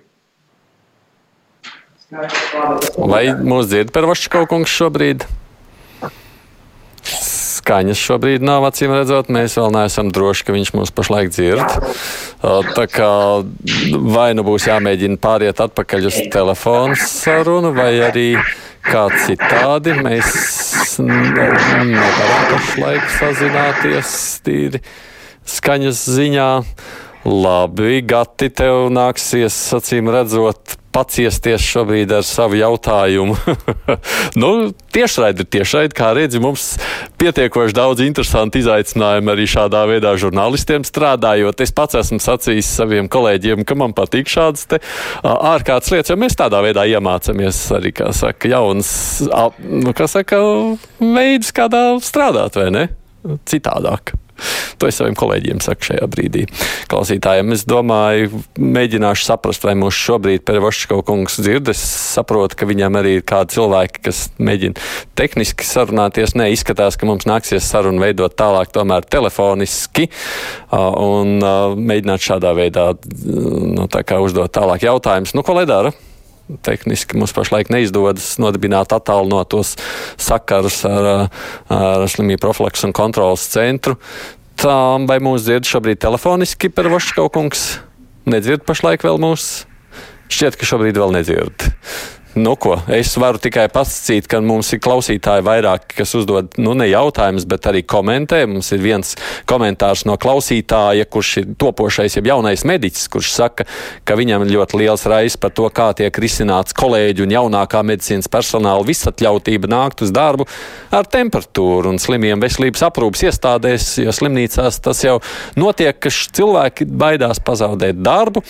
[2.09, 5.27] Vai mūs dzird par Vašķiko kungs šobrīd?
[7.05, 9.29] Skaņas šobrīd nav acīm redzot.
[9.29, 11.75] Mēs vēl neesam droši, ka viņš mūs pašlaik dzird.
[12.41, 13.11] Tā kā
[14.15, 18.25] vai nu būs jāmēģina pāriet atpakaļ uz telefonu sarunu, vai arī
[18.87, 21.93] kā citādi mēs nevaram
[22.55, 24.17] pašlaik sazināties
[24.47, 24.81] tīri
[25.45, 26.49] skaņas ziņā.
[27.29, 33.35] Labi, Gati, tev nāksies, acīm redzot, paciesties šobrīd ar savu jautājumu.
[34.41, 34.51] nu,
[34.95, 36.71] tiešraidi ir tiešraidi, kā redzi, mums
[37.21, 41.63] pietiekoši daudz interesantu izaicinājumu arī šādā veidā žurnālistiem strādājot.
[41.65, 44.81] Es pats esmu sacījis saviem kolēģiem, ka man patīk šādas te
[45.23, 48.89] ārkārtas lietas, jo mēs tādā veidā iemācāmies arī, kā saka, jauns,
[49.59, 50.41] nu, kā saka,
[51.01, 52.87] veids, kādā strādāt, vai ne?
[53.49, 54.15] Citādāk.
[54.79, 56.45] To es saviem kolēģiem saku šajā brīdī.
[56.91, 61.71] Klausītājiem es domāju, mēģināšu saprast, vai mūs šobrīd Perevošķo kungs dzird.
[61.73, 61.83] Es
[62.15, 64.79] saprotu, ka viņam arī ir kādi cilvēki, kas mēģina
[65.19, 66.35] tehniski sarunāties.
[66.39, 70.09] Nē, izskatās, ka mums nāksies sarunu veidot tālāk tomēr telefoniski
[70.71, 72.91] un mēģināt šādā veidā
[73.25, 75.35] nu, tā uzdot tālāk jautājumus.
[75.37, 75.93] Nu, ko lai dara?
[76.65, 79.75] Tehniski mums pašlaik neizdodas nodibināt attālinotos
[80.19, 81.29] sakarus ar,
[81.69, 83.99] ar slimību profilaks un kontrolas centru.
[84.59, 84.75] Tā,
[85.07, 87.67] vai mūs dzird šobrīd telefoniski par Vaškaukungs?
[88.29, 89.63] Nedzird pašlaik vēl mūs?
[90.29, 91.69] Šķiet, ka šobrīd vēl nedzird.
[92.39, 96.85] Nu, ko, es varu tikai pasakīt, ka mums ir klausītāji vairāk, kas uzdod nu, ne
[96.87, 98.45] jautājumus, bet arī komentē.
[98.47, 99.09] Mums ir viens
[99.49, 103.65] komentārs no klausītāja, kurš ir topošais, jeb jaunais mediķis, kurš saka,
[104.07, 108.31] ka viņam ir ļoti liels raizes par to, kā tiek risināts kolēģi un jaunākā medicīnas
[108.31, 110.47] personāla visatļautība nākt uz darbu
[110.95, 115.17] ar temperatūru un slimiem veselības aprūpas iestādēs, jo slimnīcās tas jau
[115.59, 118.45] notiek, ka cilvēki baidās pazaudēt darbu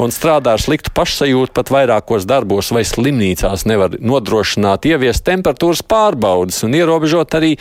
[0.00, 5.82] un strādā ar sliktu pašsajūtu pat vairākos darbos vai slimībās slimnīcās nevar nodrošināt ieviest temperatūras
[5.82, 7.56] pārbaudas un ierobežot arī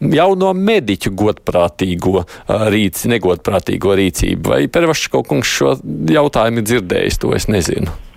[0.00, 4.48] jauno mediķu godprātīgo rīci, negodprātīgo rīcību.
[4.48, 5.78] Vai Pervašs kaut kungs šo
[6.12, 8.07] jautājumu ir dzirdējis, to es nezinu.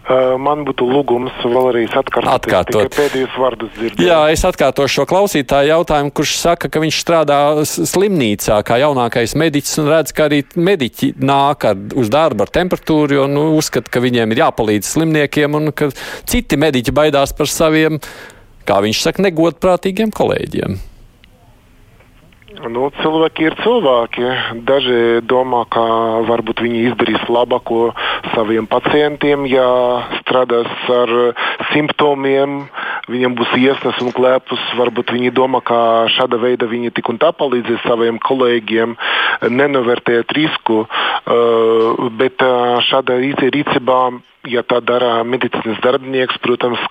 [0.42, 2.96] Man būtu lūgums vēlreiz atkārtot, atkārtot.
[2.96, 4.04] pēdējos vārdus dzirdēt.
[4.04, 9.82] Jā, es atkārtošu šo klausītāju jautājumu, kurš saka, ka viņš strādā slimnīcā kā jaunākais mediķis
[9.84, 14.04] un redz, ka arī mediķi nāk ar, uz darbu ar temperatūru un nu, uzskata, ka
[14.04, 15.92] viņiem ir jāpalīdz slimniekiem un ka
[16.30, 18.02] citi mediķi baidās par saviem,
[18.68, 20.91] kā viņš saka, negodprātīgiem kolēģiem.
[22.70, 24.26] Nu, cilvēki ir cilvēki.
[24.68, 25.82] Daži domā, ka
[26.28, 27.94] varbūt viņi izdarīs labāko
[28.36, 29.66] saviem pacientiem, ja
[30.20, 31.14] strādās ar
[31.72, 32.68] simptomiem,
[33.10, 34.62] viņiem būs iesnas un klēpus.
[34.78, 38.94] Varbūt viņi domā, ka šāda veida viņi tik un tā palīdzēs saviem kolēģiem,
[39.50, 40.86] nenovērtēt risku.
[40.86, 44.02] Uh, bet uh, šāda rīcībā
[44.50, 46.82] ja tā dara medicīnas darbinieks, protams,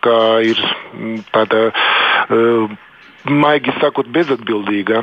[0.47, 0.61] ir
[1.35, 2.79] tāda uh,
[3.29, 5.03] maigi sakot, bezatbildīga.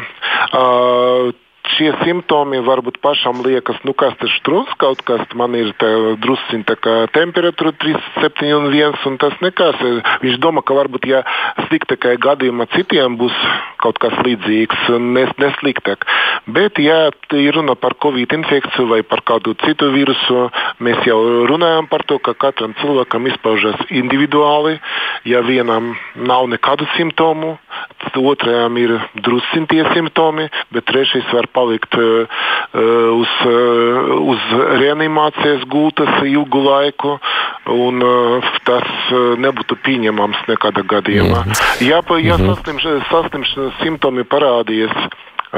[0.51, 1.33] Uh,
[1.75, 5.73] šie simptomi varbūt pašam liekas, nu kas tas strūns kaut kas, man ir
[6.23, 9.79] drusciņ tā kā temperatūra 37 un 1 un tas nekas.
[10.23, 11.23] Viņš domā, ka varbūt, ja
[11.67, 13.35] sliktākajā gadījumā citiem būs
[13.81, 16.07] kaut kas līdzīgs, nes, nesliktāk.
[16.47, 20.47] Bet, ja ir runa par covid infekciju vai par kādu citu vīrusu,
[20.83, 24.77] mēs jau runājam par to, ka katram cilvēkam izpaužas individuāli.
[25.27, 27.57] Ja vienam nav nekādu simptomu,
[28.17, 32.39] otrajam ir drusciņ tie simptomi, bet trešais var palikt uh,
[33.17, 34.47] uz, uh, uz
[34.83, 37.17] reanimācijas gultas ilgu laiku,
[37.73, 38.03] un
[38.67, 41.41] tas nebūtu pieņemams nekādā gadījumā.
[41.43, 41.87] -hmm.
[41.89, 42.53] Ja, ja mhm.
[43.11, 44.95] saslimšanas, simptomi parādījies,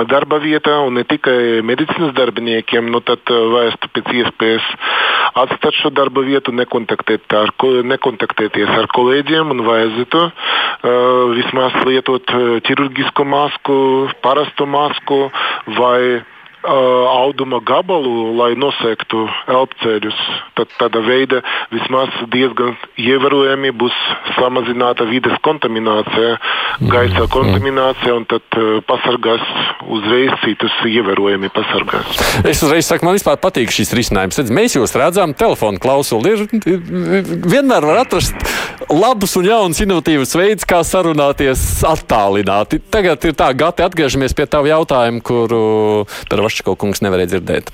[0.10, 4.68] darba vietā un ne tikai medicīnas darbiniekiem, nu tad vajadzētu pēc iespējas
[5.44, 7.54] atstāt šo darba vietu, nekontaktēt ar,
[7.94, 10.34] nekontaktēties ar kolēģiem un vajadzētu uh,
[11.38, 12.36] vismaz lietot
[12.68, 13.78] ķirurģisku masku,
[14.26, 15.24] parastu masku
[15.78, 16.22] vai
[16.64, 20.18] auduma gabalu, lai nosektu elpceļus.
[20.58, 21.40] Tad tāda veida
[21.72, 23.96] vismaz diezgan ievērojami būs
[24.36, 26.36] samazināta vides kontaminācija,
[26.82, 27.32] gaisa mhm.
[27.32, 29.46] kontaminācija, un tad pasargās
[29.88, 32.20] uzreiz citus ievērojami pasargās.
[32.44, 34.42] Es uzreiz saku, man vispār patīk šis risinājums.
[34.42, 36.46] Redz, mēs jūs redzam, telefonu klausuli ir,
[37.48, 38.36] vienmēr var atrast
[38.90, 42.82] labus un jaunus inovatīvus veidus, kā sarunāties attālināti.
[42.92, 45.64] Tagad ir tā, Gati, atgriežamies pie tava jautājuma, kuru
[46.30, 47.70] par Vaščiko kungs nevarēja dzirdēt.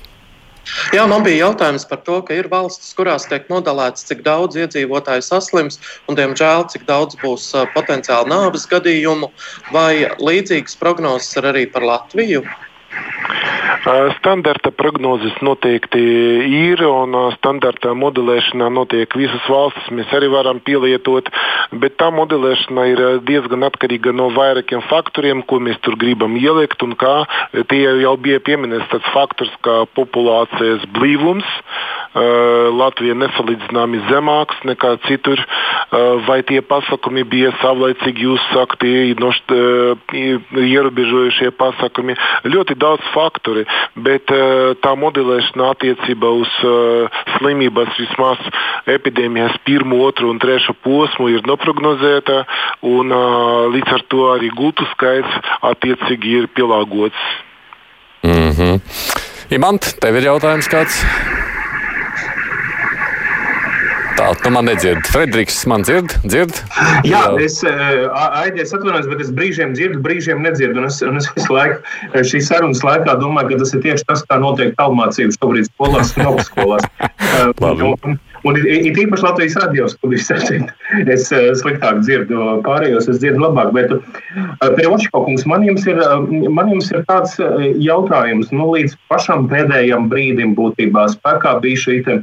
[0.90, 5.22] Jā, man bija jautājums par to, ka ir valstis, kurās tiek nodalēts, cik daudz iedzīvotāju
[5.22, 5.78] saslims,
[6.10, 9.30] un, diemžēl, cik daudz būs potenciāli nāves gadījumu,
[9.74, 12.42] vai līdzīgas prognozes ir arī par Latviju?
[14.18, 19.90] Standarta prognozes noteikti ir, un standarta modelēšanā notiek visas valstis.
[19.94, 21.28] Mēs arī varam pielietot,
[21.76, 26.82] bet tā modelēšana ir diezgan atkarīga no vairākiem faktoriem, ko mēs tur gribam ielikt.
[26.96, 27.26] Kā,
[27.70, 31.46] tie jau bija pieminēts tāds faktors kā populācijas blīvums.
[32.16, 35.42] Latvija nesalīdzināmi zemāks nekā citur,
[36.24, 38.86] vai tie pasakumi bija savlaicīgi, jūs sakat,
[40.56, 42.16] ierobežojušie pasakumi.
[42.48, 43.65] Ļoti daudz faktori
[43.96, 48.42] bet eh, tā modelēšana attiecībā uz eh, slimības vismaz
[48.96, 52.42] epidēmijas pirmo, otru un trešo posmu ir noprognozēta,
[52.86, 53.26] un eh,
[53.76, 57.28] līdz ar to arī gultu skaits attiecīgi ir pielāgots.
[58.22, 58.80] Mm -hmm.
[59.54, 61.04] Imant, tev ir jautājums kāds?
[64.16, 65.04] Tā, tu man nedzirdi.
[65.12, 66.56] Frederiks man dzird, dzird?
[67.04, 67.32] Jā, Jā.
[67.44, 70.80] es aizies atvainojos, bet es brīžiem dzirdu, brīžiem nedzirdu.
[70.80, 74.22] Un es, un es visu laiku šīs sarunas laikā domāju, ka tas ir tieši tas,
[74.30, 76.88] kā notiek tālmācība šobrīd skolās un augstskolās.
[77.66, 78.16] un,
[78.48, 81.28] un it īpaši Latvijas radio studijas es
[81.60, 83.74] sliktāk dzirdu, pārējos es dzirdu labāk.
[83.76, 83.92] Bet,
[84.80, 86.00] Priočkokungs, man jums ir,
[86.56, 87.36] man jums ir tāds
[87.84, 92.20] jautājums, nu līdz pašam pēdējam brīdim būtībā spēkā bija šī te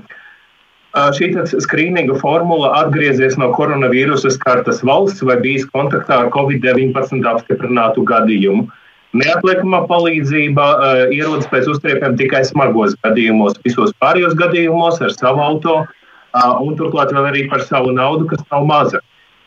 [0.94, 8.68] šī skrīninga formula atgriezies no koronavīrusa skartas valsts vai bijis kontaktā ar Covid-19 apstiprinātu gadījumu.
[9.14, 15.76] Neatliekamā palīdzība uh, ierodas pēc uztriepiem tikai smagos gadījumos, visos pārējos gadījumos ar savu auto
[15.82, 19.02] uh, un turklāt vēl arī par savu naudu, kas nav maza.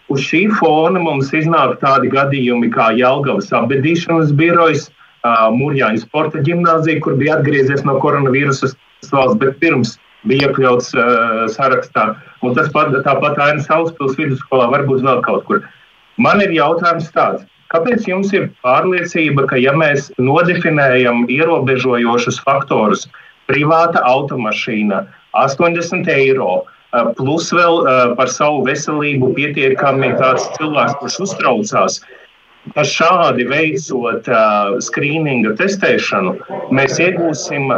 [0.06, 4.86] Uz šī fona mums iznāk tādi gadījumi kā Jālgavas apbedīšanas birojas,
[5.26, 8.70] uh, Mūrjāņu sporta ģimnāzija, kur bija atgriezies no koronavīrusa
[9.10, 9.96] valsts, bet pirms
[10.28, 12.08] bija iekļauts uh, sarakstā.
[12.44, 15.62] Un tas pat, tāpat Aina Sauspils vidusskolā, varbūt vēl kaut kur.
[16.22, 17.44] Man ir jautājums tāds.
[17.74, 23.08] Kāpēc jums ir pārliecība, ka ja mēs nodefinējam ierobežojošus faktorus,
[23.50, 25.02] privāta automašīna,
[25.34, 26.62] 80 eiro,
[27.18, 27.82] plus vēl
[28.16, 31.98] par savu veselību pietiekami tāds cilvēks, kurš uztraucās,
[32.74, 34.30] ka šādi veicot
[34.86, 36.36] skrīninga testēšanu,
[36.74, 37.70] mēs iegūsim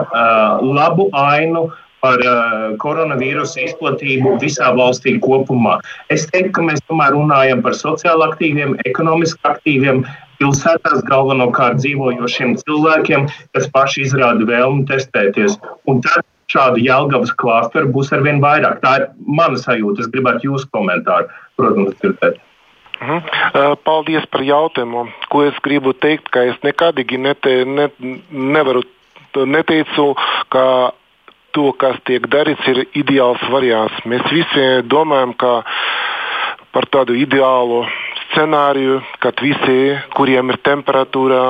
[0.69, 1.69] labu ainu
[2.05, 5.79] par uh, koronavīrusa izplatību visā valstī kopumā.
[6.15, 10.05] Es teiktu, ka mēs tomēr runājam par sociāli aktīviem, ekonomiski aktīviem,
[10.39, 15.59] pilsētās galvenokārt dzīvojošiem cilvēkiem, kas paši izrāda vēlmi testēties.
[15.91, 18.81] Un tad šādu jēlgavas klāsteru būs arvien vairāk.
[18.85, 20.05] Tā ir mana sajūta.
[20.05, 22.39] Es gribētu jūsu komentāru, protams, dzirdēt.
[22.99, 23.75] Mhm.
[23.87, 25.07] Paldies par jautājumu.
[25.31, 27.91] Ko es gribu teikt, ka es nekādīgi nete, ne,
[28.33, 28.83] nevaru,
[29.39, 30.15] neteicu,
[30.51, 30.65] ka
[31.57, 34.05] to, kas tiek darīts, ir ideāls variants.
[34.09, 37.85] Mēs visi domājam par tādu ideālu
[38.33, 39.79] scenāriju, kad visi,
[40.17, 41.43] kuriem ir temperatūra,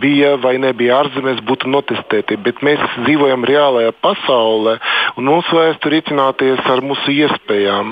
[0.00, 2.38] bija vai nebija ārzemēs, būtu notestēti.
[2.44, 4.74] Bet mēs dzīvojam reālajā pasaulē
[5.18, 7.86] un mums vajag rīcināties ar mūsu iespējām.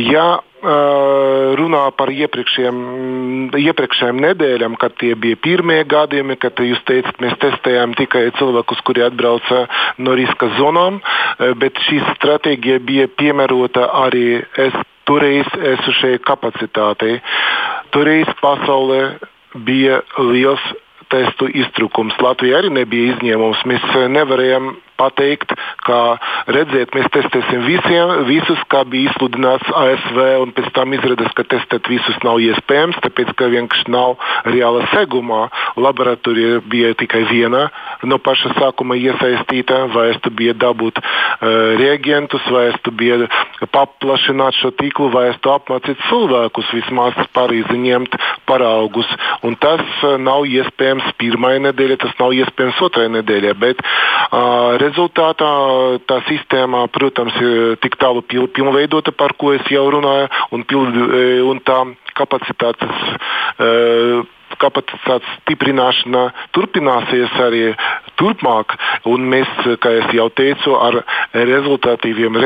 [0.00, 0.26] Ja
[0.62, 8.30] runā par iepriekšējām nedēļām, kad tie bija pirmie gadījumi, kad jūs teicat, mēs testējām tikai
[8.38, 9.66] cilvēkus, kuri atbrauca
[9.98, 11.00] no riska zonām,
[11.58, 14.72] bet šī stratēģija bija piemērota arī es,
[15.08, 17.18] toreiz esošajai kapacitātei.
[17.94, 19.02] Toreiz pasaulē
[19.66, 20.64] bija liels
[21.12, 22.16] testu iztrūkums.
[22.24, 23.64] Latvija arī nebija izņēmums.
[23.68, 23.84] Mēs
[24.14, 25.54] nevarējām pateikt,
[25.86, 25.98] ka
[26.54, 31.90] redziet, mēs testēsim visiem, visus, kā bija izsludināts ASV, un pēc tam izrādās, ka testēt
[31.90, 35.46] visus nav iespējams, tāpēc ka vienkārši nav reāla seguma.
[35.80, 37.66] Laboratorija bija tikai viena
[38.06, 43.28] no paša sākuma iesaistīta, vai es tu biju dabūt uh, reagentus, vai es tu biju
[43.74, 48.16] paplašināt šo tīklu, vai es tu apmācīt cilvēkus vismaz Parīzi ņemt
[48.48, 49.08] paraugus.
[49.46, 53.54] Un tas uh, nav iespējams pirmajā nedēļā, tas nav iespējams otrajā nedēļā.
[53.62, 55.50] Bet, uh, rezultātā
[56.06, 61.40] tā sistēma, protams, ir tik tālu pilnveidota, par ko es jau runāju, un, pild, e,
[61.48, 61.80] un tā
[62.18, 63.04] kapacitātes.
[63.56, 64.22] Uh,
[64.60, 66.24] kapacitātes stiprināšana
[66.56, 67.62] turpināsies arī
[68.20, 68.76] turpmāk.
[69.06, 69.50] Mēs,
[69.82, 71.00] kā jau teicu, ar
[71.32, 72.38] rezultatīviem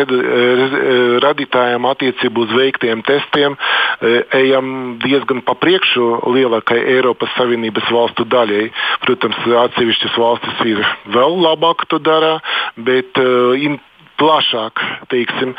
[1.25, 8.69] radītājiem attiecībā uz veiktiem testiem e, ejam diezgan pa priekšu lielākai Eiropas Savienības valstu daļai.
[9.05, 10.81] Protams, atsevišķas valstis ir
[11.15, 12.37] vēl labāk to dara,
[12.77, 13.77] bet uh,
[14.21, 14.81] plašāk,
[15.13, 15.55] teiksim.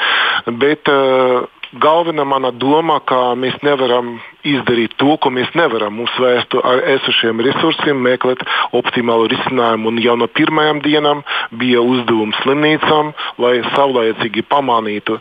[0.62, 5.96] Bet, uh, galvenā mana doma, ka mēs nevaram izdarīt to, ko mēs nevaram.
[6.00, 8.44] Mums vajag ar esošiem resursiem meklēt
[8.78, 9.92] optimālu risinājumu.
[9.92, 11.24] Un jau no pirmajām dienām
[11.60, 15.20] bija uzdevums slimnīcām, lai saulēcīgi pamanītu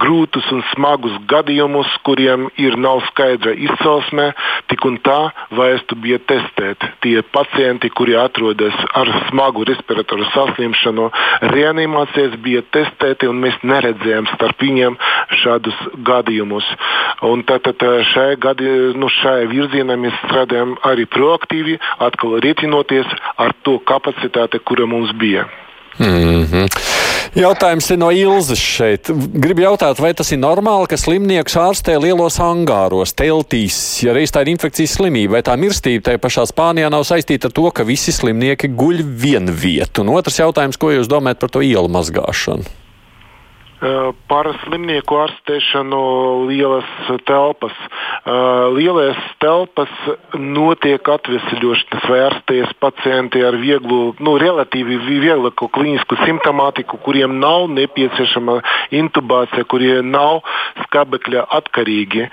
[0.00, 4.30] grūtus un smagus gadījumus, kuriem ir nav skaidra izcelsme.
[4.70, 5.18] Tik un tā
[5.56, 6.86] vajadzētu bija testēt.
[7.04, 11.10] Tie pacienti, kuri atrodas ar smagu respiratoru saslimšanu,
[11.52, 14.96] reanimācijas bija testēti, un mēs neredzējām starp viņiem
[15.66, 16.64] šādus gadījumus.
[17.22, 17.76] Un tātad
[18.12, 23.06] šajā gadi, nu, šajā virzienā mēs strādājam arī proaktīvi, atkal rēķinoties
[23.38, 25.46] ar to kapacitāti, kura mums bija.
[25.98, 26.66] Mm -hmm.
[27.36, 29.10] Jautājums ir no Ilzas šeit.
[29.34, 34.40] Gribu jautāt, vai tas ir normāli, ka slimnieks ārstē lielos angāros, teltīs, ja reiz tā
[34.40, 38.12] ir infekcijas slimība, vai tā mirstība tajā pašā Spānijā nav saistīta ar to, ka visi
[38.12, 40.00] slimnieki guļ vienu vietu?
[40.00, 42.85] Un otrs jautājums, ko jūs domājat par to ielu mazgāšanu?
[43.76, 45.98] Par slimnieku ārstēšanu
[46.48, 46.88] lielas
[47.28, 47.74] telpas.
[48.72, 49.92] Lielās telpas
[50.32, 58.62] notiek atvesļošanas vai ārstējas pacienti ar vieglu, nu, relatīvi vieglaku klīnisku simptomātiku, kuriem nav nepieciešama
[58.96, 60.40] intubācija, kuriem nav
[60.86, 62.30] skabekļa atkarīgi.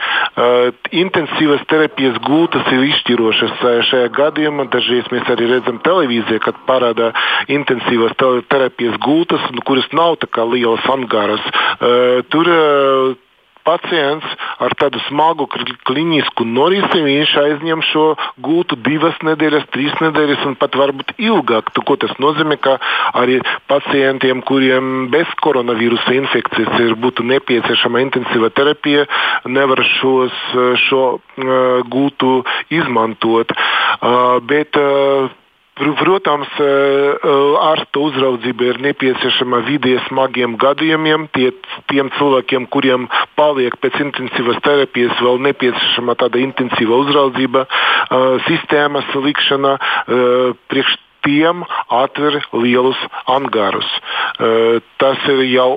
[1.04, 3.60] Intensīvas terapijas gūtas ir izšķirošas
[3.92, 4.70] šajā gadījumā.
[4.72, 7.12] Dažreiz mēs arī redzam televīzijā, kad parāda
[7.52, 8.16] intensīvas
[8.48, 12.26] terapijas gūtas, kuras nav tā kā lielas angāras varas.
[12.34, 12.50] Tur
[13.64, 14.26] pacients
[14.60, 15.48] ar tādu smagu
[15.88, 18.06] klinisku norisi, viņš aizņem šo
[18.44, 21.72] gūtu divas nedēļas, trīs nedēļas un pat varbūt ilgāk.
[21.76, 22.78] Tu, ko tas nozīmē, ka
[23.20, 23.40] arī
[23.72, 29.08] pacientiem, kuriem bez koronavīrusa infekcijas ir būtu nepieciešama intensīva terapija,
[29.48, 30.36] nevar šos,
[30.88, 32.36] šo uh, gūtu
[32.74, 33.56] izmantot.
[33.56, 35.32] Uh, bet, uh,
[35.74, 41.26] Protams, e, e, ārsta uzraudzība ir nepieciešama vidē smagiem gadījumiem.
[41.34, 41.50] Tie,
[41.90, 43.08] tiem cilvēkiem, kuriem
[43.40, 49.74] paliek pēc intensīvas terapijas, vēl nepieciešama tāda intensīva uzraudzība, e, sistēmas likšana
[50.70, 50.94] priekš
[51.24, 53.00] tiem atver lielus
[53.32, 53.88] angārus.
[55.00, 55.70] Tas ir jau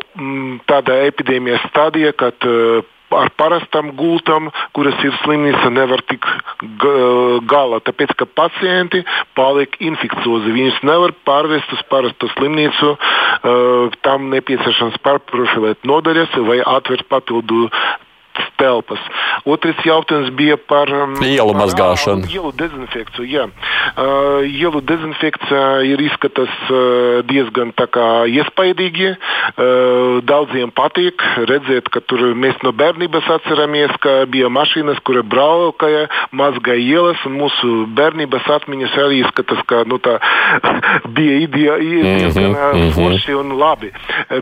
[0.66, 2.42] tādā epidēmijas stadijā, kad
[3.20, 6.26] ar parastam gultam, kuras ir slimnīca, nevar tikt
[7.50, 7.80] galā.
[7.86, 9.02] Tāpēc, ka pacienti
[9.38, 10.54] paliek infekciozi.
[10.56, 12.94] Viņus nevar pārvest uz parastu slimnīcu.
[14.06, 17.66] Tam nepieciešams pārprofilēt nodaļas vai atvērt papildu
[18.60, 19.00] telpas.
[19.46, 22.28] Otrs jautājums bija par um, ielu mazgāšanu.
[22.32, 23.26] Ielu dezinfekciju.
[23.30, 23.46] Jā.
[23.96, 29.12] Uh, ielu dezinfekcija ir izskatās uh, diezgan iespaidīgi.
[29.16, 36.06] Uh, daudziem patīk redzēt, ka tur mēs no bērnības atceramies, ka bija mašīnas, kura brauca,
[36.32, 40.18] mazgāja ielas, un mūsu bērnības atmiņas arī izskatās, ka nu, tā
[41.16, 42.92] bija ideja, diezgan mm -hmm.
[42.96, 43.92] forši un labi.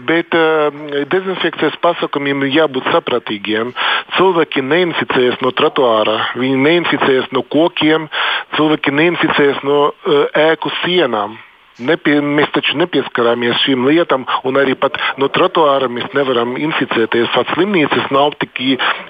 [0.09, 0.73] Bet uh,
[1.11, 3.75] dezinfekcijas pasākumiem jābūt sapratīgiem.
[4.17, 8.09] Cilvēki neinficējas no trotuāra, viņi neinficējas no kokiem,
[8.57, 11.39] cilvēki neinficējas no uh, ēku sienām.
[11.83, 17.33] Nepie, mēs taču nepieskarāmies šīm lietām, un arī pat no trotuāra mēs nevaram inficēties.
[17.35, 18.61] Pats slimnīcas nav tik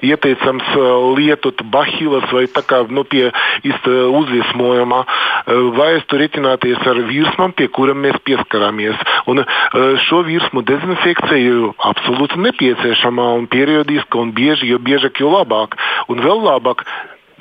[0.00, 0.70] ieteicams
[1.18, 3.28] lietot bahilas vai tā kā nu, pie
[3.68, 5.02] uzviesmojumā,
[5.76, 8.96] vai es tur rēķināties ar virsmām, pie kurām mēs pieskarāmies.
[9.28, 9.44] Un
[10.08, 15.76] šo virsmu dezinfekcija ir absolūti nepieciešama un periodiska un bieži, jo biežāk, jo labāk.
[16.08, 16.88] Un vēl labāk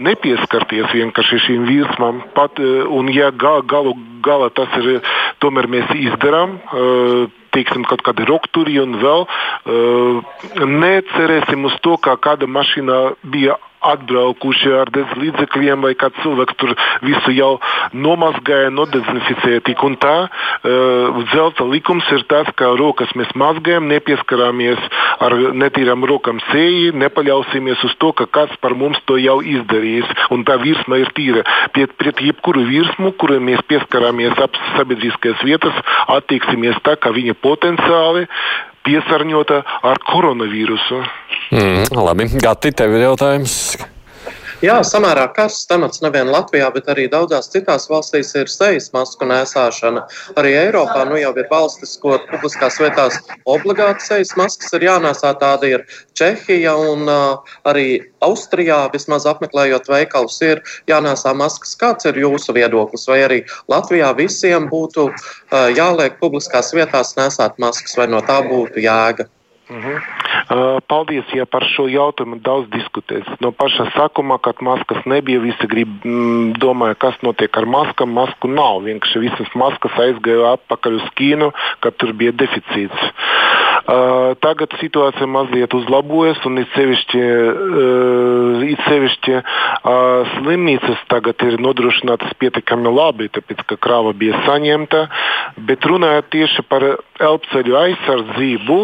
[0.04, 2.26] nepieskarties vienkārši šīm virsmām.
[2.36, 5.02] Pat, un, ja ga, galu galā tas ir,
[5.44, 6.58] tomēr mēs izdarām.
[6.72, 9.28] Uh, teiksim, kaut kādi rokturi un vēl.
[9.28, 13.04] Uh, necerēsim uz to, kā kāda mašīna
[13.36, 13.60] bija
[13.92, 16.74] atbraukuši ar līdzekļiem, vai kāds cilvēks tur
[17.04, 17.52] visu jau
[17.94, 19.64] nomazgāja, nodezinficēja.
[19.68, 24.82] Tik un tā, uh, zelta likums ir tas, ka rokas mēs mazgājam, nepieskarāmies
[25.24, 30.10] ar netīrām rokām sēji, nepaļausimies uz to, ka kāds par mums to jau izdarījis.
[30.34, 31.46] Un tā virsma ir tīra.
[31.76, 35.80] Pret, pret jebkuru virsmu, kuru mēs pieskarāmies ap sabiedriskās vietas,
[36.18, 38.28] attieksimies tā, ka viņa potenciāli
[38.88, 41.02] piesārņota ar koronavīrusu.
[41.54, 43.58] Mm, labi, Gati, tev ir jautājums.
[44.64, 50.06] Jā, samērā karsts temats nevien Latvijā, bet arī daudzās citās valstīs ir sejas masku nēsāšana.
[50.40, 55.34] Arī Eiropā nu jau ir valstis, kur publiskās vietās obligāti sejas maskas ir jānēsā.
[55.42, 55.84] Tāda ir
[56.16, 61.76] Čehija un uh, arī Austrijā, vismaz apmeklējot veikalus, ir jānēsā maskas.
[61.84, 63.04] Kāds ir jūsu viedoklis?
[63.12, 68.88] Vai arī Latvijā visiem būtu uh, jāliek publiskās vietās nesāt maskas, vai no tā būtu
[68.88, 69.28] jēga?
[69.70, 69.96] Uh -huh.
[69.96, 73.30] uh, paldies, ja par šo jautājumu daudz diskutēts.
[73.40, 78.12] No paša sākuma, kad maskas nebija, visi grib, mm, domāja, kas notiek ar maskām.
[78.14, 78.84] Masku nav.
[78.84, 83.14] Vienkārši visas maskas aizgāja atpakaļ uz Ķīnu, kad tur bija deficīts.
[83.84, 91.58] Uh, tagad situācija mazliet uzlabojas, un it sevišķi, uh, it sevišķi uh, slimnīcas tagad ir
[91.60, 95.02] nodrošinātas pietiekami labi, tāpēc ka krāva bija saņemta.
[95.68, 96.86] Bet runājot tieši par
[97.20, 98.80] elpceļu aizsardzību,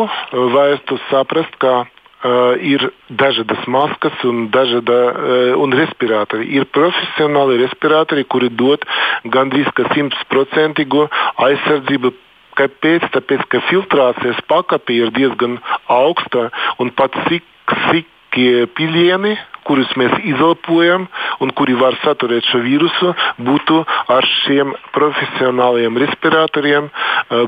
[0.70, 1.86] vajadzētu saprast, ka
[2.20, 2.82] Uh, ir
[3.16, 6.50] dažādas maskas un, dažāda, uh, un respiratori.
[6.52, 8.84] Ir profesionāli respiratori, kuri dod
[9.24, 11.06] gandrīz simtprocentīgu
[11.46, 12.12] aizsardzību
[12.60, 13.06] Kāpēc?
[13.14, 16.50] Tāpēc, ka filtrācijas pakāpe ir diezgan augsta
[16.84, 19.38] un pat sīkie pilieni,
[19.68, 21.08] kurus mēs izelpojam
[21.44, 23.14] un kuri var saturēt šo vīrusu,
[23.46, 23.82] būtu
[24.16, 26.90] ar šiem profesionāliem respiratoriem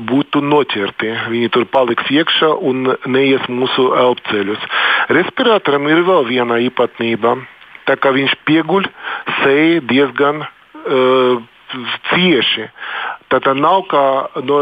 [0.08, 1.12] būtu noķerti.
[1.32, 4.68] Viņi tur paliks iekšā un neies mūsu elpceļus.
[5.12, 7.36] Respiratoram ir vēl viena īpatnība.
[7.88, 8.86] Tā kā viņš pieguļ
[9.42, 11.42] seju diezgan uh,
[12.12, 12.68] cieši.
[13.40, 14.04] Tā nav, kā,
[14.44, 14.58] no,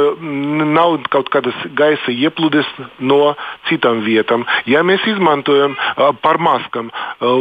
[0.70, 2.68] nav kaut kādas gaisa ieplūdes
[3.02, 3.34] no
[3.68, 4.46] citām vietām.
[4.70, 5.76] Ja mēs izmantojam
[6.22, 6.92] par maskām,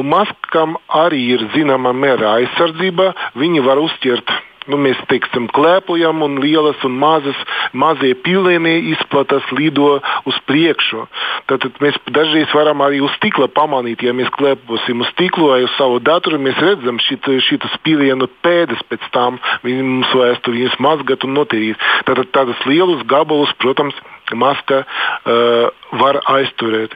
[0.10, 4.34] maskām arī ir zināma mēra aizsardzība, viņi var uzķert
[4.72, 7.38] nu, mēs teiksim, klēpojam, un lielas un mazas,
[7.74, 9.98] mazie pilieni izplatās, lido
[10.30, 11.06] uz priekšu.
[11.50, 15.74] Tad, mēs dažreiz varam arī uz stikla pamanīt, ja mēs klēposim uz stikla vai uz
[15.78, 21.36] savu datoru, mēs redzam šitas pilienu pēdas pēc tam, viņi mums vajadzētu viņus mazgāt un
[21.40, 21.90] notīrīt.
[22.08, 23.98] Tad tādas lielas gabalus, protams,
[24.36, 25.70] maska uh,
[26.02, 26.94] var aizturēt.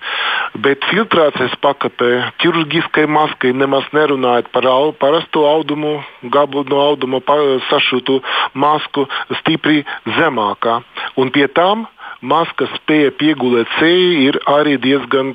[0.63, 2.11] Bet filtrācijas pakāpē,
[2.43, 7.23] ķirurģiskai maskai nemaz nerunājot par au, parasto audumu, gabalu no auduma
[7.71, 8.19] sašūtu
[8.53, 9.07] masku,
[9.41, 9.81] stipri
[10.19, 10.81] zemākā.
[11.17, 11.87] Un pie tām
[12.23, 15.33] maskas spēja piegulēt seju ir arī diezgan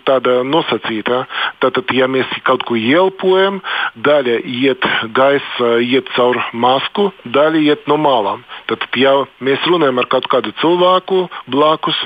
[0.49, 1.27] nosacīta.
[1.61, 3.61] Tātad, ja mēs kaut ko ielpojam,
[3.95, 8.45] daļa iet gaisa, iet caur masku, daļa iet no malām.
[8.69, 9.15] Tātad, ja
[9.45, 11.99] mēs runājam ar kaut kādu cilvēku blakus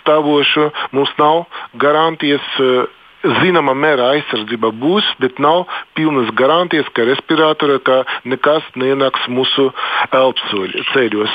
[0.00, 1.46] stāvošu, mums nav
[1.80, 2.56] garantijas.
[3.20, 9.66] Zināmā mērā aizsardzība būs, bet nav pilnas garantijas, ka respiratorā ka nekas neienāks mūsu
[10.16, 11.34] elpoceļos.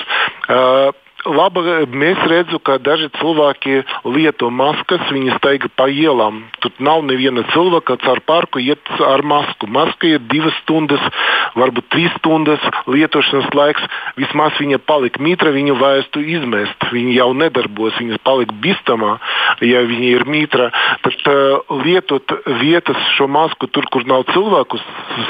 [0.49, 0.89] Uh,
[1.26, 6.43] laba, mēs redzam, ka daži cilvēki lieto maskas, viņi staiga pa ielām.
[6.63, 9.67] Tur nav neviena cilvēka, kas ar parku iet ar masku.
[9.67, 11.01] Maska ir divas stundas,
[11.57, 13.86] varbūt trīs stundas lietošanas laiks.
[14.19, 16.88] Vismaz viņa palika mitra, viņu vajadzētu izmest.
[16.93, 19.17] Viņa jau nedarbos, viņa palika bīstamā,
[19.65, 20.69] ja viņa ir mitra.
[21.05, 24.80] Tad uh, lietot vietas šo masku tur, kur nav cilvēku,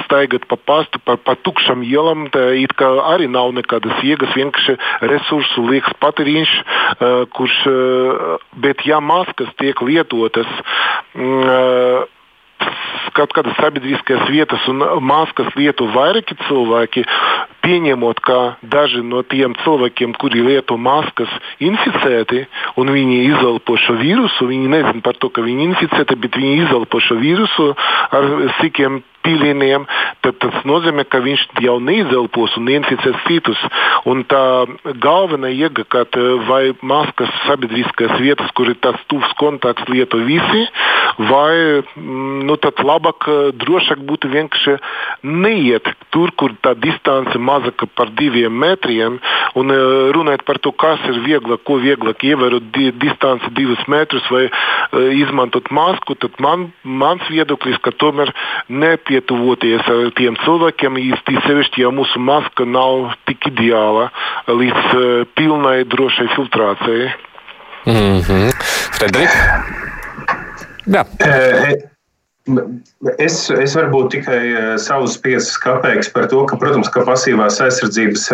[0.03, 4.77] staigat pa pastu, pa, pa tukšam ielam, tā it kā arī nav nekādas jēgas, vienkārši
[5.11, 6.51] resursu liek liekas patēriņš,
[6.99, 10.47] eh, kurš, eh, bet ja maskas tiek lietotas
[11.13, 12.05] mm, eh,
[13.13, 17.05] kaut kādas sabiedriskās vietas un maskas lieto vairāki cilvēki,
[17.65, 21.31] pieņemot, ka daži no tiem cilvēkiem, kuri lieto maskas,
[21.63, 22.45] inficēti
[22.79, 27.01] un viņi izelpo šo vīrusu, viņi nezina par to, ka viņi inficēti, bet viņi izelpo
[27.03, 27.73] šo vīrusu
[28.15, 29.85] ar sikiem pilieniem,
[30.23, 33.61] tad tas nozīmē, ka viņš jau neizelpos un neinficēs citus.
[34.09, 34.41] Un tā
[35.01, 36.05] galvenā iega, ka
[36.49, 40.65] vai maskas sabiedriskās vietas, kur ir tāds tuvs kontakts lieto visi,
[41.31, 43.29] vai mm, nu, tad labāk,
[43.61, 44.77] drošāk būtu vienkārši
[45.25, 49.19] neiet tur, kur tā distance mazāka par diviem metriem,
[49.55, 49.79] un e,
[50.15, 55.09] runāt par to, kas ir vieglāk, ko vieglāk ievērot di distanci divus metrus vai uh,
[55.15, 58.31] izmantot masku, tad man, mans viedoklis, ka tomēr
[58.67, 59.87] nepie pietuvoties
[60.17, 64.09] tiem cilvēkiem, īsti sevišķi, ja mūsu maska nav tik ideāla
[64.47, 67.09] līdz uh, pilnai drošai filtrācijai.
[67.85, 68.51] Mm -hmm.
[68.97, 69.63] Frederika?
[70.85, 71.94] Jā.
[73.17, 74.39] Es, es varbūt tikai
[74.77, 78.27] savus piecus kapeikus par to, ka, protams, ka pasīvās aizsardzības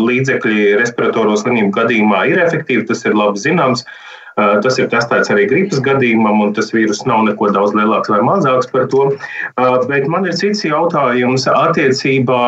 [0.00, 3.84] līdzekļi respiratoros slimību gadījumā ir efektīvi, tas ir labi zināms.
[3.84, 4.00] Uh,
[4.34, 8.18] Eh, tas ir testēts arī gripas gadījumam, un tas vīrus nav neko daudz lielāks vai
[8.26, 9.04] mazāks par to.
[9.14, 12.40] Eh, bet man ir cits jautājums attiecībā.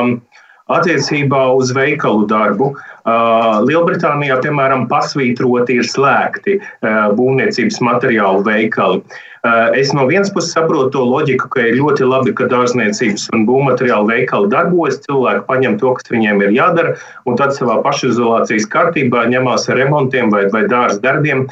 [0.66, 8.98] Attiecībā uz veikalu darbu uh, Lielbritānijā, piemēram, pasvītroti ir slēgti uh, būvniecības materiālu veikali.
[9.46, 13.46] Uh, es no vienas puses saprotu to loģiku, ka ir ļoti labi, ka dārzniecības un
[13.46, 16.96] būvmateriālu veikali darbojas, cilvēki paņem to, kas viņiem ir jādara,
[17.30, 21.46] un tad savā pašizolācijas kārtībā ņemās ar remontiem vai, vai dārza darbiem.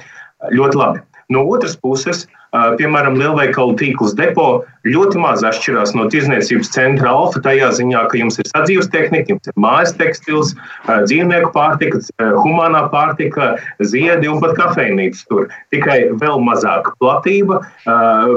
[0.51, 1.07] Ļoti labi.
[1.33, 7.71] No otras puses, piemēram, lielveikalu tīkls depo ļoti maz atšķirās no tirzniecības centra alfa tajā
[7.79, 10.53] ziņā, ka jums ir sadzīves tehnika, jums ir mājas tekstils,
[10.87, 11.99] dzīvnieku pārtika,
[12.45, 15.49] humānā pārtika, ziedi un pat kafejnīcas tur.
[15.75, 17.63] Tikai vēl mazāka platība,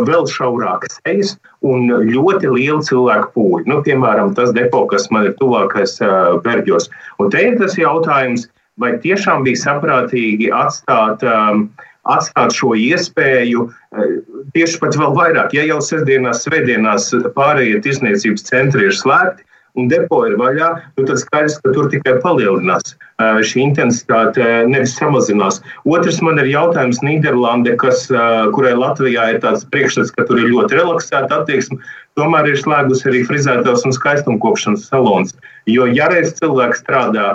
[0.07, 1.35] vēl šaurākas sejas
[1.67, 3.65] un ļoti liela cilvēku pūļa.
[3.69, 5.99] Nu, piemēram, tas depo, kas man ir tuvākais
[6.45, 6.89] Berģos.
[7.21, 11.67] Un te ir tas jautājums, vai tiešām bija saprātīgi atstāt um,
[12.13, 14.15] atstāt šo iespēju eh,
[14.55, 15.55] tieši pat vēl vairāk.
[15.57, 19.45] Ja jau sestdienās, svētdienās pārējie tirsniecības centri ir slēgti,
[19.77, 24.97] un depo ir vaļā, nu tad skaidrs, ka tur tikai palielinās šī intensitāte, eh, nevis
[24.97, 25.61] samazinās.
[25.85, 28.07] Otrs man ir jautājums Nīderlande, kas,
[28.53, 31.81] kurai Latvijā ir tāds priekšstats, ka tur ir ļoti relaksēta attieksme
[32.17, 35.35] tomēr ir slēgusi arī frizētājs un skaistumkopšanas salons.
[35.67, 37.33] Jo, ja reiz cilvēks strādā,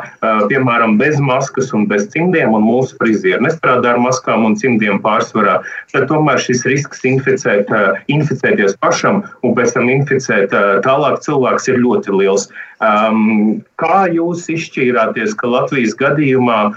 [0.49, 5.59] piemēram, bez maskas un bez cimdiem, un mūsu frizieri nestrādā ar maskām un cimdiem pārsvarā,
[5.93, 7.69] tad tomēr šis risks inficēt,
[8.13, 10.57] inficēties pašam un pēc tam inficēt
[10.87, 12.49] tālāk cilvēks ir ļoti liels.
[12.81, 16.73] Kā jūs izšķīrāties, ka Latvijas gadījumā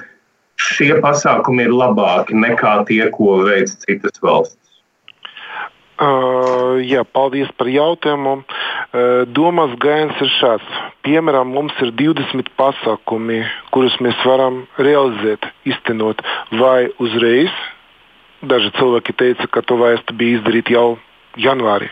[0.55, 4.59] šie pasākumi ir labāki nekā tie, ko veic citas valsts?
[5.95, 8.41] Uh, jā, paldies par jautājumu.
[9.35, 10.75] Domas gājiens ir šāds.
[11.07, 13.41] Piemēram, mums ir 20 pasākumi,
[13.75, 16.21] kurus mēs varam realizēt, iztenot
[16.59, 17.51] vai uzreiz.
[18.45, 20.97] Daži cilvēki teica, ka to vajag bija izdarīt jau
[21.39, 21.89] janvārī.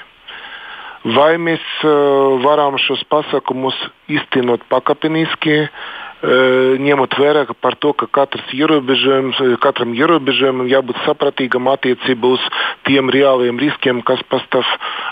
[1.16, 3.76] Vai mēs uh, varam šos pasākumus
[4.12, 12.44] iztenot pakāpeniski, uh, ņemot vērā par to, ka katram ierobežojumam jābūt sapratīgam attiecībā uz
[12.88, 14.64] tiem reāliem riskiem, kas pastāv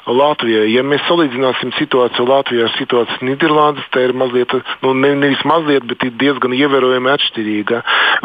[0.08, 0.64] Latvijā.
[0.72, 4.56] Ja mēs salīdzināsim situāciju Latvijā ar situāciju Nīderlandes, tā ir mazliet,
[4.86, 7.82] nu, ne, nevis mazliet, bet diezgan ievērojami atšķirīga.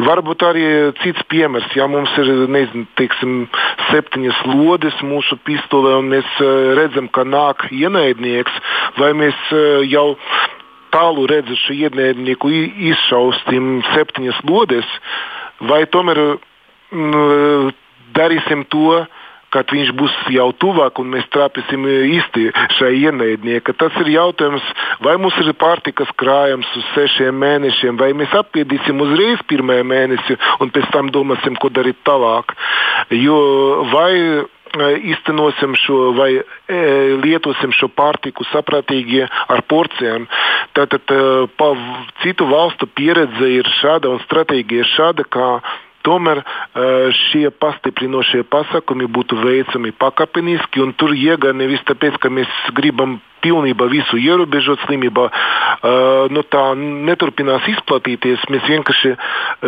[0.07, 0.66] Varbūt arī
[1.03, 3.49] cits piemērs, ja mums ir nezinu, teiksim,
[3.91, 6.39] septiņas lodes mūsu pistolē un mēs
[6.78, 8.62] redzam, ka nāk ienaidnieks,
[9.01, 9.51] vai mēs
[9.91, 10.12] jau
[10.97, 12.51] tālu redzu šo ienaidnieku
[12.92, 14.97] izšaustim septiņas lodes,
[15.68, 17.74] vai tomēr mm,
[18.16, 19.05] darīsim to,
[19.55, 23.76] kad viņš būs jau tuvāk un mēs trāpīsim īsti šai ienaidnieka.
[23.78, 24.64] Tas ir jautājums,
[25.05, 30.74] vai mums ir pārtikas krājums uz sešiem mēnešiem, vai mēs apēdīsim uzreiz pirmajā mēnesī un
[30.74, 32.57] pēc tam domāsim, ko darīt tālāk.
[33.14, 33.38] Jo
[33.94, 34.12] vai
[35.12, 36.43] iztenosim šo vai e,
[37.22, 40.29] lietosim šo pārtiku saprātīgi ar porcijām.
[40.77, 41.09] Tātad
[41.57, 41.72] pa
[42.22, 45.47] citu valstu pieredze ir šāda un stratēģija ir šāda, ka
[46.07, 46.43] tomēr
[47.27, 53.89] šie pastiprinošie pasākumi būtu veicami pakāpeniski, un tur iegā nevis tāpēc, ka mēs gribam pilnībā
[53.91, 55.27] visu ierobežot slimībā,
[56.35, 58.47] nu, tā neturpinās izplatīties.
[58.53, 59.14] Mēs vienkārši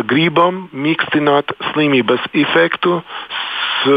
[0.09, 2.99] gribam mīkstināt slimības efektu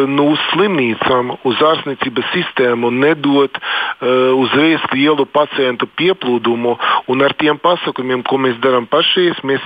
[0.09, 6.77] nu, uz slimnīcām, uz ārstniecības sistēmu nedot uh, uzreiz lielu pacientu pieplūdumu.
[7.13, 9.65] Un ar tiem pasākumiem, ko mēs darām pašreiz, mēs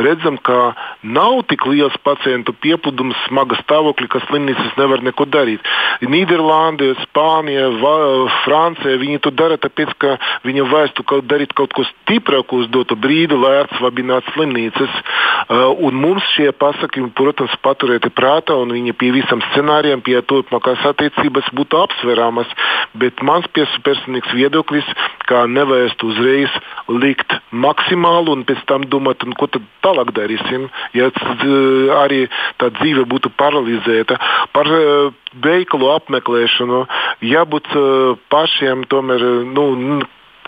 [0.00, 5.64] redzam, ka nav tik liels pacientu pieplūdums, smaga stāvokļa, ka slimnīcas nevar neko darīt.
[6.04, 7.94] Nīderlande, Spānija, Va
[8.44, 12.96] Francija, viņi to dara tāpēc, ka viņiem vajadzētu kaut, darīt kaut ko stiprāku uz dotu
[12.98, 15.00] brīdi, lai atsvabinātu slimnīcas.
[15.46, 20.84] Uh, un mums šie pasākumi, protams, paturēti prātā un viņi pie visam scenārijiem, pie turpmākās
[20.92, 22.50] attiecības būtu apsveramas.
[22.96, 24.86] Bet mans personīgs viedoklis,
[25.26, 26.52] ka nevajadzētu uzreiz
[26.88, 31.10] likt maksimālu un pēc tam domāt, ko tad tālāk darīsim, ja
[32.02, 32.26] arī
[32.60, 34.18] tā dzīve būtu paralizēta.
[34.52, 35.10] Par uh,
[35.44, 36.84] veikalu apmeklēšanu
[37.24, 39.24] jābūt uh, pašiem tomēr.
[39.56, 40.00] Nu,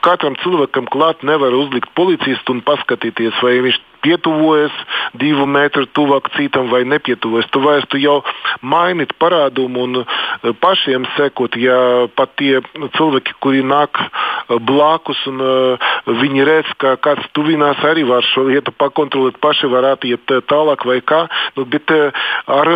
[0.04, 4.74] katram cilvēkam klāt nevar uzlikt policistu un paskatīties, vai viņš pietuvojas
[5.18, 7.49] divu metru tuvāk citam vai nepietuvojas.
[7.53, 8.20] Tu vairs tu jau
[8.62, 12.61] mainīt parādumu un eh, pašiem sekot, ja pat tie
[12.96, 18.46] cilvēki, kuri nāk eh, blakus un uh, viņi redz, ka kāds tuvinās, arī var šo
[18.49, 21.24] lietu pakontrolēt, paši var attiet tālāk vai kā.
[21.57, 22.70] Nu, bet ar,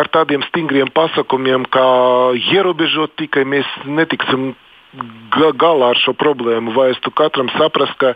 [0.00, 1.84] ar tādiem stingriem pasākumiem, kā
[2.54, 4.52] ierobežot tikai mēs netiksim
[5.60, 6.72] galā ar šo problēmu.
[6.76, 8.14] Vajadzētu katram saprast, ka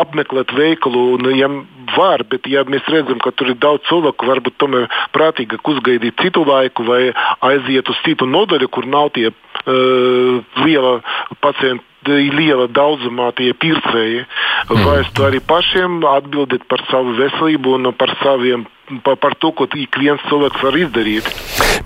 [0.00, 1.48] apmeklēt veikalu nu, ja
[1.96, 6.44] var, bet ja mēs redzam, ka tur ir daudz cilvēku, varbūt tomēr prātīgāk uzgaidīt citu
[6.44, 11.00] laiku vai aiziet uz citu nodaļu, kur nav tie uh, liela
[11.40, 14.24] pacientu liela daudzumā tie pircēji.
[14.70, 14.86] Mm.
[14.86, 18.66] Vajadzētu arī pašiem atbildēt par savu veselību un par saviem
[19.02, 21.28] par, par to, ko ik viens cilvēks var izdarīt.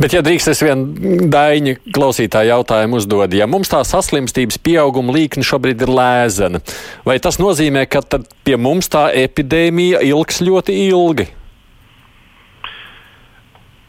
[0.01, 5.45] Bet, ja drīkst, es vienu daļu klausītāju jautājumu uzdod, ja mums tā saslimstības pieauguma līkne
[5.47, 6.63] šobrīd ir lēzena,
[7.09, 8.05] vai tas nozīmē, ka
[8.45, 11.31] pie mums tā epidēmija ilgs ļoti ilgi?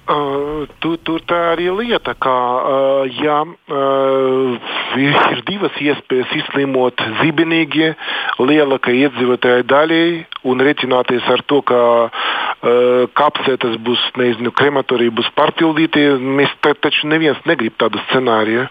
[0.10, 7.92] Uh, tur, tur tā arī lieta, ka uh, ja, uh, ir divas iespējas izslimot zibenīgi
[8.42, 10.08] lielākai iedzīvotāju daļai
[10.50, 16.08] un rēķināties ar to, ka uh, kapsētas būs, nezinu, krematorija būs pārpildīti.
[16.18, 18.66] Mēs ta, taču neviens negrib tādu scenāriju.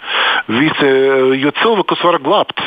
[0.50, 0.92] Visi,
[1.44, 2.66] jo cilvēkus var glābt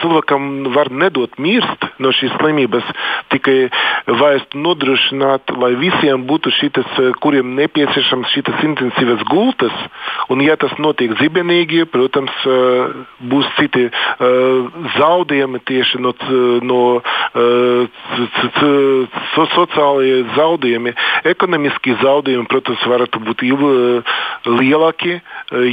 [0.00, 2.86] cilvēkam var nedot mirst no šīs slimības,
[3.32, 3.68] tikai
[4.06, 9.74] vajag nodrošināt, lai visiem būtu šitas, kuriem nepieciešams šitas intensīvas gultas,
[10.32, 12.34] un ja tas notiek zibenīgi, protams,
[13.30, 13.86] būs citi
[14.96, 16.12] zaudējumi tieši no,
[16.66, 16.80] no
[19.36, 20.94] sociālajie zaudējumi.
[21.32, 23.44] Ekonomiskie zaudējumi, protams, varētu būt
[24.46, 25.18] lielāki,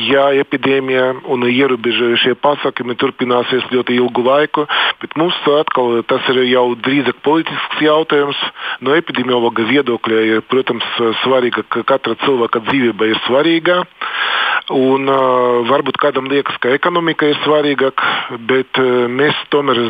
[0.10, 4.66] ja epidēmija un ierobežojušie pasākumi turpināsies ļoti ilgu laiku,
[5.02, 8.40] bet mums atkal tas ir jau drīzāk politisks jautājums.
[8.86, 10.86] No epidemiologa viedokļa ir, protams,
[11.24, 13.82] svarīga, ka katra cilvēka dzīvība ir svarīga.
[14.74, 19.82] Un, uh, varbūt kādam liekas, ka ekonomika ir svarīgāka, bet uh, mēs tomēr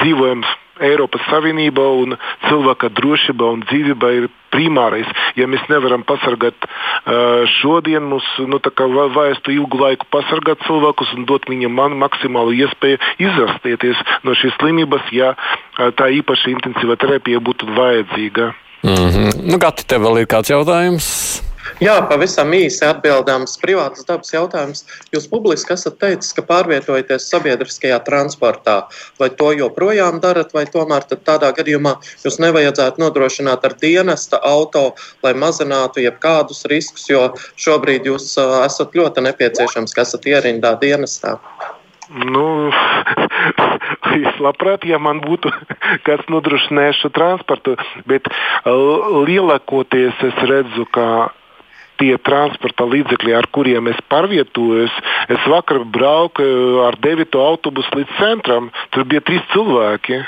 [0.00, 0.46] dzīvojam
[0.80, 2.16] Eiropas Savienība un
[2.48, 5.08] cilvēka drošība un dzīvība ir primārais.
[5.36, 11.48] Ja mēs nevaram pasargāt uh, šodien, mums nu, vajadzētu ilgu laiku pasargāt cilvēkus un dot
[11.48, 18.52] viņiem maksimālu iespēju izārstēties no šīs slimības, ja uh, tā īpaši intensīva terapija būtu vajadzīga.
[18.82, 19.42] Mm -hmm.
[19.50, 21.51] nu, Gati, tev vēl ir kāds jautājums?
[21.82, 24.84] Jā, pavisam īsi atbildāms privātas dabas jautājums.
[25.10, 28.76] Jūs publiski esat teicis, ka pārvietojaties sabiedriskajā transportā.
[29.18, 34.84] Vai to joprojām darat, vai tomēr tādā gadījumā jūs nevajadzētu nodrošināt ar dienesta auto,
[35.26, 37.24] lai mazinātu jebkādus riskus, jo
[37.58, 41.40] šobrīd jūs esat ļoti nepieciešams, ka esat ierindā dienestā?
[42.14, 42.46] Nu,
[44.22, 45.50] es labprāt, ja man būtu
[46.06, 48.30] kāds nodrošinājis šo transportu, bet
[48.70, 51.32] lielākoties es redzu, ka
[52.02, 54.94] tie transporta līdzekļi, ar kuriem es pārvietojos.
[55.30, 56.44] Es vakar braucu
[56.88, 58.70] ar 9 autobusu līdz centram.
[58.90, 60.22] Tur bija trīs cilvēki.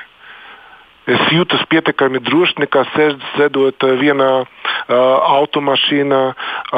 [1.05, 4.47] Es jūtos pietiekami droši, nekā sēdot vienā uh,
[5.37, 6.21] automašīnā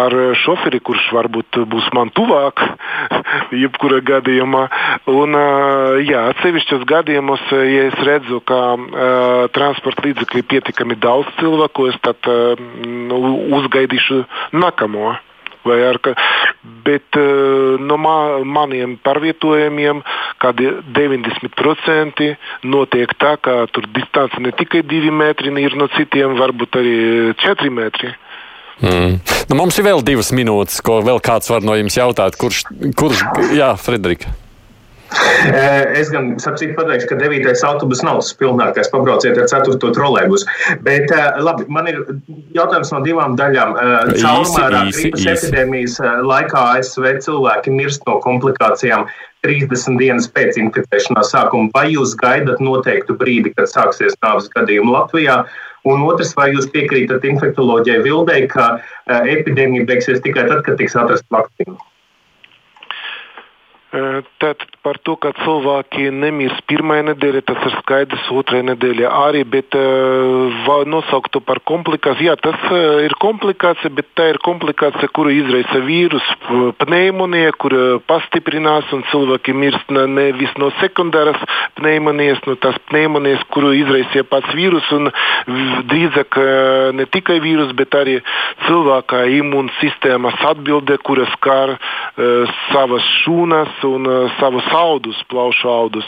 [0.03, 2.63] ar šoferi, kurš varbūt būs man tuvāk,
[3.63, 4.65] jebkurā gadījumā.
[5.13, 11.31] Un, uh, jā, atsevišķos gadījumos, ja es redzu, ka uh, transporta līdzekļi ir pietiekami daudz
[11.39, 12.59] cilvēku, es tad uh,
[13.61, 14.25] uzgaidīšu
[14.59, 15.15] nākamo
[15.67, 16.15] vai ar ka,
[16.87, 20.03] bet uh, no ma, maniem pārvietojumiem
[20.43, 22.31] kādi 90%
[22.69, 26.97] notiek tā, ka tur distance ne tikai 2 metri ir no citiem, varbūt arī
[27.43, 28.15] 4 metri.
[28.81, 29.21] Mm.
[29.49, 32.37] Nu, mums ir vēl divas minūtes, ko vēl kāds var no jums jautāt.
[32.37, 32.67] Kurš,
[32.99, 33.23] kurš
[33.57, 34.35] jā, Frederika?
[36.01, 37.53] Es gan saprotu, pateikšu, ka 9.
[37.69, 38.91] autobus nav tas pilnākais.
[38.93, 39.77] Pabrauciet ar 4.
[39.97, 40.47] trolēbus.
[40.87, 42.01] Bet labi, man ir
[42.57, 43.77] jautājums no divām daļām.
[44.17, 49.07] Caurmērā gripas epidēmijas laikā ASV cilvēki mirst no komplikācijām
[49.47, 51.71] 30 dienas pēc inficēšanās sākuma.
[51.77, 55.45] Vai jūs gaidat noteiktu brīdi, kad sāksies nāves gadījumi Latvijā?
[55.87, 61.31] Un otrs, vai jūs piekrītat infektuoloģijai Vildei, ka epidēmija beigsies tikai tad, kad tiks atrasta
[61.37, 61.79] vakcīna?
[64.43, 69.75] Tātad par to, ka cilvēki nemirst pirmā nedēļa, tas ir skaidrs, otrā nedēļa arī, bet
[69.75, 72.29] uh, nosauktu par komplikāciju.
[72.29, 76.29] Jā, tas uh, ir komplikācija, bet tā ir komplikācija, kuru izraisa vīrus,
[76.79, 77.75] pneimonija, kur
[78.07, 81.43] pastiprinās un cilvēki mirst nevis no sekundāras
[81.81, 85.11] pneimonijas, no tās pneimonijas, kuru izraisīja pats vīrus, un
[85.91, 86.39] drīzāk
[86.95, 88.21] ne tikai vīrus, bet arī
[88.69, 96.07] cilvēka imūnsistēmas atbilde, kuras skar uh, savas šūnas un uh, savus audus, plaušu audus.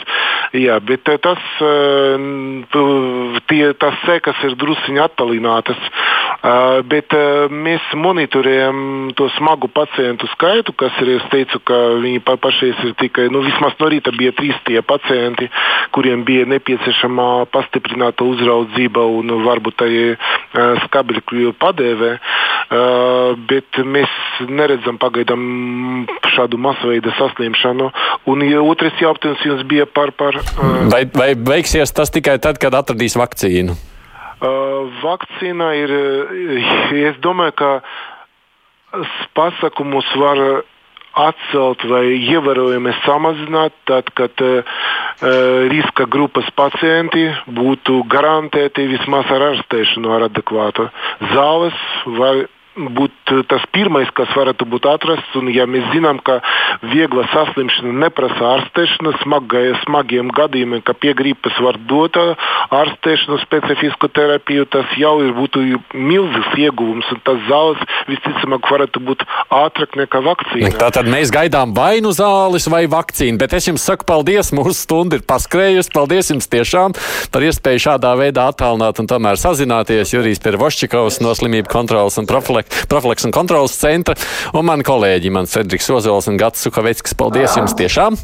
[0.56, 5.80] Jā, bet uh, tas, uh, tie, tas sekas ir drusciņi attālinātas.
[6.38, 7.10] Uh, bet
[7.50, 12.94] mēs monitorējam to smagu pacientu skaitu, kas ir, es teicu, ka viņi pa, pašais ir
[13.00, 15.48] tikai, nu vismaz no rīta bija trīs tie pacienti,
[15.96, 20.02] kuriem bija nepieciešama pastiprināta uzraudzība un varbūt arī
[20.86, 22.12] skabļu padēvē.
[23.48, 24.12] Bet mēs
[24.48, 25.42] neredzam pagaidām
[26.34, 27.90] šādu masveida saslimšanu.
[28.28, 30.12] Un otrs jautājums jums bija par.
[30.16, 33.76] par uh, vai, vai beigsies tas tikai tad, kad atradīs vakcīnu?
[34.38, 35.94] Uh, vakcīna ir.
[37.08, 37.70] Es domāju, ka
[39.36, 40.42] pasākumus var
[41.18, 44.78] atcelt vai ievērojami samazināt, tad, kad uh,
[45.72, 50.88] riska grupas pacienti būtu garantēti vismaz ar ārstēšanu ar adekvātu
[51.32, 51.82] zāles
[52.18, 52.34] vai
[52.78, 55.34] būt eh, tas pirmais, kas varētu būt atrasts.
[55.38, 56.38] Un, ja mēs zinām, ka
[56.86, 64.66] viegla saslimšana neprasa ārstēšanu, smagai, smagiem gadījumiem, ka pie gripas var dot ārstēšanu, specifisku terapiju,
[64.70, 65.64] tas jau ir būtu
[65.94, 67.10] milzīgs ieguvums.
[67.26, 69.24] Tas zāles visticamāk varētu būt
[69.54, 70.72] ātrāk nekā vakcīna.
[70.78, 75.18] Tātad mēs gaidām vai nu zāles vai vakcīnu, bet es jums saku paldies, mūsu stunda
[75.18, 75.92] ir paskrējusi.
[75.94, 76.94] Paldies jums tiešām
[77.32, 80.14] par iespēju šādā veidā attālināt un tomēr sazināties.
[80.14, 84.16] Jurijs Piervoščikovs no slimību kontrolas un profilaks profilaks un kontrolas centra,
[84.54, 87.16] un mani kolēģi, mans Frederiks Ozols un Gats Sukaveckis.
[87.18, 88.18] Paldies jums tiešām!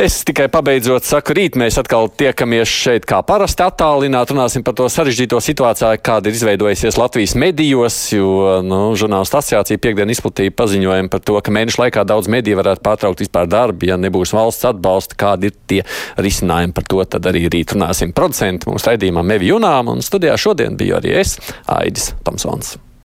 [0.00, 4.86] Es tikai pabeidzot saku, rīt mēs atkal tiekamies šeit kā parasti attālināt, runāsim par to
[4.88, 11.24] sarežģīto situāciju, kāda ir izveidojusies Latvijas medijos, jo nu, žurnālistu asociācija piekdien izplatīja paziņojumu par
[11.26, 15.50] to, ka mēnešu laikā daudz mediju varētu pārtraukt vispār darbu, ja nebūs valsts atbalsta, kādi
[15.50, 15.80] ir tie
[16.22, 18.14] risinājumi par to, tad arī rīt runāsim.
[18.16, 21.36] Producenti mums raidījumā Mevi Junām, un studijā šodien biju arī es,
[21.66, 22.78] Aidis Tomsons.